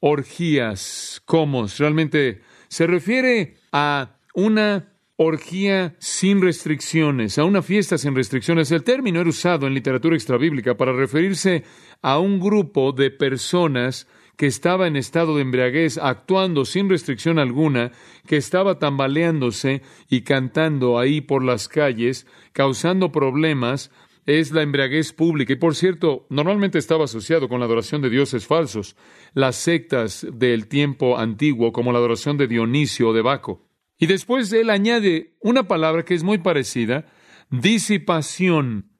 orgías, 0.00 1.20
comos. 1.26 1.78
Realmente 1.78 2.40
se 2.68 2.86
refiere 2.86 3.56
a 3.72 4.16
una 4.34 4.94
orgía 5.16 5.96
sin 5.98 6.40
restricciones, 6.40 7.38
a 7.38 7.44
una 7.44 7.60
fiesta 7.60 7.98
sin 7.98 8.14
restricciones. 8.14 8.72
El 8.72 8.84
término 8.84 9.20
era 9.20 9.28
usado 9.28 9.66
en 9.66 9.74
literatura 9.74 10.16
extrabíblica 10.16 10.76
para 10.78 10.94
referirse 10.94 11.64
a 12.00 12.18
un 12.18 12.40
grupo 12.40 12.92
de 12.92 13.10
personas 13.10 14.08
que 14.36 14.46
estaba 14.46 14.86
en 14.86 14.96
estado 14.96 15.36
de 15.36 15.42
embriaguez, 15.42 15.98
actuando 15.98 16.64
sin 16.64 16.88
restricción 16.88 17.38
alguna, 17.38 17.92
que 18.26 18.36
estaba 18.36 18.78
tambaleándose 18.78 19.82
y 20.08 20.22
cantando 20.22 20.98
ahí 20.98 21.20
por 21.20 21.44
las 21.44 21.68
calles, 21.68 22.26
causando 22.52 23.12
problemas, 23.12 23.92
es 24.26 24.52
la 24.52 24.62
embriaguez 24.62 25.12
pública. 25.12 25.52
Y 25.52 25.56
por 25.56 25.74
cierto, 25.74 26.26
normalmente 26.30 26.78
estaba 26.78 27.04
asociado 27.04 27.48
con 27.48 27.60
la 27.60 27.66
adoración 27.66 28.02
de 28.02 28.10
dioses 28.10 28.46
falsos, 28.46 28.96
las 29.34 29.56
sectas 29.56 30.26
del 30.32 30.68
tiempo 30.68 31.18
antiguo, 31.18 31.72
como 31.72 31.92
la 31.92 31.98
adoración 31.98 32.36
de 32.36 32.46
Dionisio 32.46 33.10
o 33.10 33.12
de 33.12 33.22
Baco. 33.22 33.68
Y 33.98 34.06
después 34.06 34.52
él 34.52 34.70
añade 34.70 35.36
una 35.40 35.68
palabra 35.68 36.04
que 36.04 36.14
es 36.14 36.22
muy 36.22 36.38
parecida, 36.38 37.06
disipación, 37.50 38.90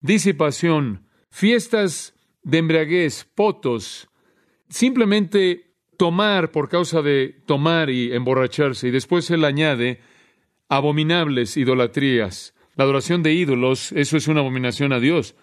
disipación, 0.00 1.06
fiestas 1.30 2.14
de 2.42 2.58
embriaguez, 2.58 3.24
potos, 3.34 4.08
simplemente 4.68 5.74
tomar 5.96 6.50
por 6.50 6.68
causa 6.68 7.02
de 7.02 7.40
tomar 7.46 7.90
y 7.90 8.12
emborracharse. 8.12 8.88
Y 8.88 8.90
después 8.90 9.30
él 9.30 9.44
añade 9.44 10.00
abominables 10.68 11.56
idolatrías, 11.56 12.54
la 12.76 12.84
adoración 12.84 13.22
de 13.22 13.32
ídolos, 13.32 13.92
eso 13.92 14.16
es 14.16 14.28
una 14.28 14.40
abominación 14.40 14.92
a 14.92 15.00
Dios. 15.00 15.34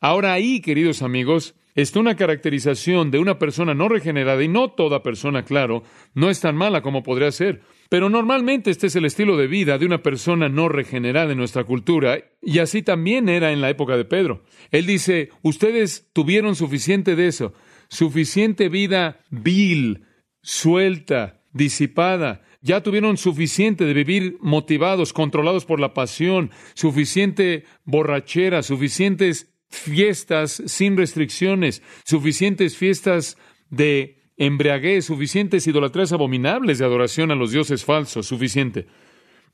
Ahora 0.00 0.32
ahí, 0.32 0.60
queridos 0.60 1.02
amigos, 1.02 1.54
está 1.74 1.98
una 1.98 2.16
caracterización 2.16 3.10
de 3.10 3.18
una 3.18 3.38
persona 3.38 3.74
no 3.74 3.88
regenerada, 3.88 4.42
y 4.42 4.48
no 4.48 4.70
toda 4.70 5.02
persona, 5.02 5.44
claro, 5.44 5.82
no 6.14 6.30
es 6.30 6.40
tan 6.40 6.56
mala 6.56 6.82
como 6.82 7.02
podría 7.02 7.32
ser, 7.32 7.62
pero 7.88 8.08
normalmente 8.08 8.70
este 8.70 8.86
es 8.86 8.96
el 8.96 9.04
estilo 9.04 9.36
de 9.36 9.46
vida 9.46 9.78
de 9.78 9.86
una 9.86 10.02
persona 10.02 10.48
no 10.48 10.68
regenerada 10.68 11.32
en 11.32 11.38
nuestra 11.38 11.64
cultura, 11.64 12.18
y 12.40 12.58
así 12.58 12.82
también 12.82 13.28
era 13.28 13.52
en 13.52 13.60
la 13.60 13.70
época 13.70 13.96
de 13.96 14.04
Pedro. 14.04 14.44
Él 14.70 14.86
dice, 14.86 15.30
ustedes 15.42 16.08
tuvieron 16.12 16.54
suficiente 16.54 17.16
de 17.16 17.26
eso, 17.26 17.52
suficiente 17.88 18.68
vida 18.68 19.20
vil, 19.30 20.04
suelta, 20.42 21.40
disipada, 21.54 22.42
ya 22.60 22.82
tuvieron 22.82 23.16
suficiente 23.16 23.86
de 23.86 23.94
vivir 23.94 24.36
motivados, 24.40 25.14
controlados 25.14 25.64
por 25.64 25.80
la 25.80 25.94
pasión, 25.94 26.50
suficiente 26.74 27.64
borrachera, 27.84 28.62
suficientes 28.62 29.50
fiestas 29.70 30.62
sin 30.66 30.96
restricciones, 30.96 31.82
suficientes 32.04 32.76
fiestas 32.76 33.38
de 33.70 34.18
embriaguez, 34.36 35.06
suficientes 35.06 35.66
idolatrías 35.66 36.12
abominables 36.12 36.78
de 36.78 36.84
adoración 36.84 37.30
a 37.30 37.34
los 37.34 37.52
dioses 37.52 37.84
falsos, 37.84 38.26
suficiente. 38.26 38.86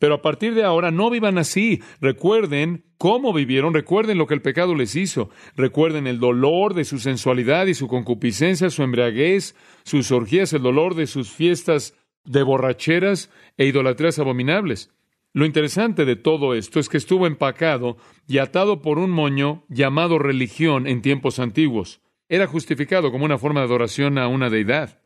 Pero 0.01 0.15
a 0.15 0.23
partir 0.23 0.55
de 0.55 0.65
ahora 0.65 0.91
no 0.91 1.11
vivan 1.11 1.37
así. 1.37 1.83
Recuerden 2.01 2.85
cómo 2.97 3.35
vivieron, 3.35 3.75
recuerden 3.75 4.17
lo 4.17 4.27
que 4.27 4.33
el 4.33 4.41
pecado 4.41 4.75
les 4.75 4.97
hizo, 4.97 5.29
recuerden 5.55 6.07
el 6.07 6.19
dolor 6.19 6.73
de 6.73 6.87
su 6.87 6.99
sensualidad 6.99 7.67
y 7.67 7.75
su 7.75 7.87
concupiscencia, 7.87 8.71
su 8.71 8.83
embriaguez, 8.83 9.55
sus 9.85 10.11
orgías, 10.11 10.55
el 10.55 10.63
dolor 10.63 10.95
de 10.95 11.07
sus 11.07 11.31
fiestas 11.31 11.95
de 12.25 12.43
borracheras 12.43 13.31
e 13.59 13.67
idolatrías 13.67 14.19
abominables. 14.19 14.91
Lo 15.35 15.45
interesante 15.45 16.07
de 16.07 16.17
todo 16.17 16.55
esto 16.55 16.81
es 16.81 16.89
que 16.89 16.97
estuvo 16.97 17.27
empacado 17.27 17.99
y 18.27 18.39
atado 18.39 18.81
por 18.81 18.99
un 18.99 19.11
moño 19.11 19.65
llamado 19.69 20.19
religión 20.19 20.87
en 20.87 21.03
tiempos 21.03 21.39
antiguos. 21.39 22.01
Era 22.31 22.47
justificado 22.47 23.13
como 23.13 23.27
una 23.27 23.37
forma 23.37 23.61
de 23.61 23.67
adoración 23.67 24.17
a 24.17 24.29
una 24.29 24.49
deidad. 24.49 25.03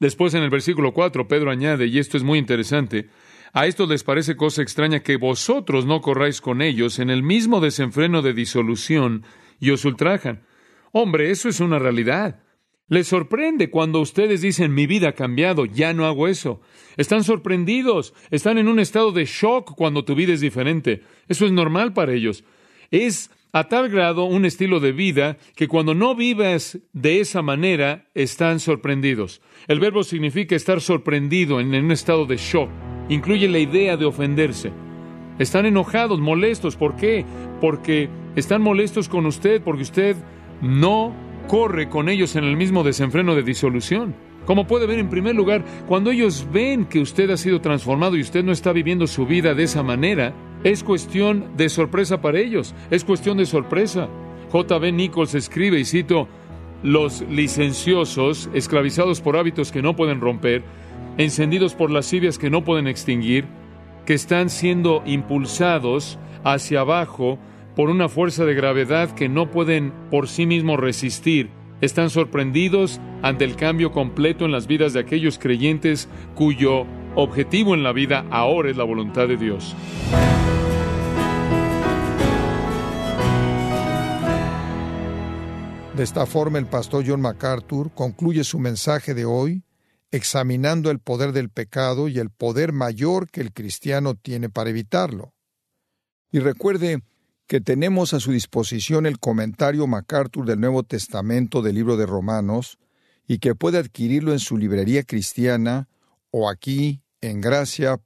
Después 0.00 0.34
en 0.34 0.42
el 0.42 0.50
versículo 0.50 0.92
4 0.92 1.28
Pedro 1.28 1.52
añade, 1.52 1.86
y 1.86 2.00
esto 2.00 2.16
es 2.16 2.24
muy 2.24 2.40
interesante, 2.40 3.10
a 3.54 3.66
esto 3.68 3.86
les 3.86 4.02
parece 4.02 4.36
cosa 4.36 4.62
extraña 4.62 5.00
que 5.00 5.16
vosotros 5.16 5.86
no 5.86 6.00
corráis 6.00 6.40
con 6.40 6.60
ellos 6.60 6.98
en 6.98 7.08
el 7.08 7.22
mismo 7.22 7.60
desenfreno 7.60 8.20
de 8.20 8.34
disolución 8.34 9.24
y 9.60 9.70
os 9.70 9.84
ultrajan. 9.84 10.42
Hombre, 10.90 11.30
eso 11.30 11.48
es 11.48 11.60
una 11.60 11.78
realidad. 11.78 12.40
Les 12.88 13.06
sorprende 13.06 13.70
cuando 13.70 14.00
ustedes 14.00 14.42
dicen 14.42 14.74
mi 14.74 14.88
vida 14.88 15.10
ha 15.10 15.12
cambiado, 15.12 15.66
ya 15.66 15.94
no 15.94 16.04
hago 16.04 16.26
eso. 16.26 16.60
Están 16.96 17.22
sorprendidos, 17.22 18.12
están 18.32 18.58
en 18.58 18.66
un 18.66 18.80
estado 18.80 19.12
de 19.12 19.24
shock 19.24 19.76
cuando 19.76 20.04
tu 20.04 20.16
vida 20.16 20.32
es 20.32 20.40
diferente. 20.40 21.02
Eso 21.28 21.46
es 21.46 21.52
normal 21.52 21.92
para 21.92 22.12
ellos. 22.12 22.42
Es 22.90 23.30
a 23.52 23.68
tal 23.68 23.88
grado 23.88 24.24
un 24.24 24.44
estilo 24.46 24.80
de 24.80 24.90
vida 24.90 25.38
que 25.54 25.68
cuando 25.68 25.94
no 25.94 26.16
vivas 26.16 26.80
de 26.92 27.20
esa 27.20 27.40
manera 27.40 28.10
están 28.14 28.58
sorprendidos. 28.58 29.40
El 29.68 29.78
verbo 29.78 30.02
significa 30.02 30.56
estar 30.56 30.80
sorprendido 30.80 31.60
en 31.60 31.72
un 31.72 31.92
estado 31.92 32.26
de 32.26 32.36
shock. 32.36 32.68
Incluye 33.08 33.48
la 33.48 33.58
idea 33.58 33.96
de 33.96 34.04
ofenderse. 34.04 34.72
Están 35.38 35.66
enojados, 35.66 36.20
molestos. 36.20 36.76
¿Por 36.76 36.96
qué? 36.96 37.24
Porque 37.60 38.08
están 38.36 38.62
molestos 38.62 39.08
con 39.08 39.26
usted, 39.26 39.62
porque 39.62 39.82
usted 39.82 40.16
no 40.62 41.12
corre 41.48 41.88
con 41.88 42.08
ellos 42.08 42.36
en 42.36 42.44
el 42.44 42.56
mismo 42.56 42.82
desenfreno 42.82 43.34
de 43.34 43.42
disolución. 43.42 44.14
Como 44.46 44.66
puede 44.66 44.86
ver, 44.86 44.98
en 44.98 45.08
primer 45.08 45.34
lugar, 45.34 45.64
cuando 45.86 46.10
ellos 46.10 46.46
ven 46.52 46.84
que 46.84 47.00
usted 47.00 47.30
ha 47.30 47.36
sido 47.36 47.60
transformado 47.60 48.16
y 48.16 48.20
usted 48.20 48.44
no 48.44 48.52
está 48.52 48.72
viviendo 48.72 49.06
su 49.06 49.26
vida 49.26 49.54
de 49.54 49.62
esa 49.62 49.82
manera, 49.82 50.34
es 50.64 50.84
cuestión 50.84 51.56
de 51.56 51.68
sorpresa 51.68 52.20
para 52.20 52.38
ellos, 52.38 52.74
es 52.90 53.04
cuestión 53.04 53.38
de 53.38 53.46
sorpresa. 53.46 54.08
J.B. 54.50 54.92
Nichols 54.92 55.34
escribe, 55.34 55.80
y 55.80 55.84
cito, 55.84 56.28
los 56.82 57.22
licenciosos, 57.30 58.50
esclavizados 58.52 59.22
por 59.22 59.36
hábitos 59.38 59.72
que 59.72 59.82
no 59.82 59.96
pueden 59.96 60.20
romper, 60.20 60.62
encendidos 61.18 61.74
por 61.74 61.90
lascivias 61.90 62.38
que 62.38 62.50
no 62.50 62.64
pueden 62.64 62.86
extinguir, 62.86 63.46
que 64.06 64.14
están 64.14 64.50
siendo 64.50 65.02
impulsados 65.06 66.18
hacia 66.44 66.80
abajo 66.80 67.38
por 67.76 67.90
una 67.90 68.08
fuerza 68.08 68.44
de 68.44 68.54
gravedad 68.54 69.10
que 69.10 69.28
no 69.28 69.50
pueden 69.50 69.92
por 70.10 70.28
sí 70.28 70.46
mismos 70.46 70.78
resistir, 70.78 71.50
están 71.80 72.10
sorprendidos 72.10 73.00
ante 73.22 73.44
el 73.44 73.56
cambio 73.56 73.92
completo 73.92 74.44
en 74.44 74.52
las 74.52 74.66
vidas 74.66 74.92
de 74.92 75.00
aquellos 75.00 75.38
creyentes 75.38 76.08
cuyo 76.34 76.86
objetivo 77.16 77.74
en 77.74 77.82
la 77.82 77.92
vida 77.92 78.24
ahora 78.30 78.70
es 78.70 78.76
la 78.76 78.84
voluntad 78.84 79.28
de 79.28 79.36
Dios. 79.36 79.74
De 85.96 86.02
esta 86.02 86.26
forma 86.26 86.58
el 86.58 86.66
pastor 86.66 87.04
John 87.06 87.20
MacArthur 87.20 87.92
concluye 87.94 88.42
su 88.42 88.58
mensaje 88.58 89.14
de 89.14 89.24
hoy 89.24 89.63
examinando 90.14 90.92
el 90.92 91.00
poder 91.00 91.32
del 91.32 91.50
pecado 91.50 92.06
y 92.06 92.20
el 92.20 92.30
poder 92.30 92.72
mayor 92.72 93.28
que 93.28 93.40
el 93.40 93.52
cristiano 93.52 94.14
tiene 94.14 94.48
para 94.48 94.70
evitarlo. 94.70 95.34
Y 96.30 96.38
recuerde, 96.38 97.02
que 97.46 97.60
tenemos 97.60 98.14
a 98.14 98.20
su 98.20 98.32
disposición 98.32 99.06
el 99.06 99.18
comentario 99.18 99.86
MacArthur 99.86 100.46
del 100.46 100.60
Nuevo 100.60 100.82
Testamento 100.82 101.62
del 101.62 101.74
libro 101.74 101.96
de 101.96 102.06
Romanos 102.06 102.78
y 103.26 103.38
que 103.38 103.54
puede 103.54 103.78
adquirirlo 103.78 104.32
en 104.32 104.38
su 104.38 104.56
librería 104.56 105.02
cristiana 105.02 105.88
o 106.30 106.48
aquí 106.48 107.02
en 107.20 107.40
gracia.org. 107.40 108.00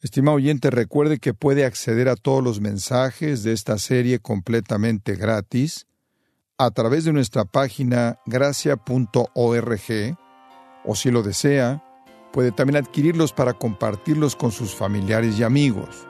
Estimado 0.00 0.36
oyente, 0.36 0.70
recuerde 0.70 1.18
que 1.18 1.34
puede 1.34 1.64
acceder 1.64 2.08
a 2.08 2.16
todos 2.16 2.42
los 2.42 2.60
mensajes 2.60 3.42
de 3.42 3.52
esta 3.52 3.78
serie 3.78 4.18
completamente 4.18 5.14
gratis 5.14 5.86
a 6.58 6.70
través 6.70 7.04
de 7.04 7.12
nuestra 7.12 7.44
página 7.44 8.18
gracia.org 8.24 10.16
o 10.84 10.94
si 10.94 11.10
lo 11.10 11.22
desea, 11.22 11.82
puede 12.32 12.52
también 12.52 12.76
adquirirlos 12.76 13.32
para 13.32 13.52
compartirlos 13.52 14.36
con 14.36 14.52
sus 14.52 14.74
familiares 14.74 15.38
y 15.38 15.42
amigos. 15.42 16.06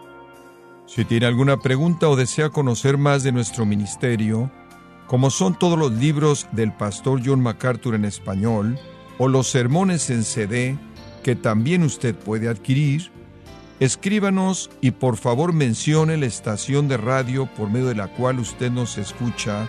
Si 0.87 1.05
tiene 1.05 1.27
alguna 1.27 1.57
pregunta 1.59 2.09
o 2.09 2.15
desea 2.15 2.51
conocer 2.51 2.97
más 2.97 3.25
de 3.25 3.33
nuestro 3.33 3.67
ministerio, 3.67 4.51
como 5.09 5.31
son 5.31 5.59
todos 5.59 5.79
los 5.79 5.93
libros 5.93 6.47
del 6.53 6.73
pastor 6.73 7.21
John 7.25 7.41
MacArthur 7.41 7.95
en 7.95 8.05
español, 8.05 8.79
o 9.19 9.29
los 9.29 9.49
sermones 9.49 10.11
en 10.11 10.25
CD, 10.25 10.79
que 11.25 11.35
también 11.35 11.83
usted 11.83 12.15
puede 12.15 12.49
adquirir, 12.49 13.11
escríbanos 13.81 14.71
y 14.81 14.93
por 14.93 15.17
favor 15.17 15.53
mencione 15.53 16.17
la 16.17 16.27
estación 16.27 16.87
de 16.87 16.99
radio 16.99 17.47
por 17.57 17.69
medio 17.69 17.87
de 17.87 17.95
la 17.95 18.09
cual 18.09 18.39
usted 18.39 18.71
nos 18.71 18.99
escucha 18.99 19.69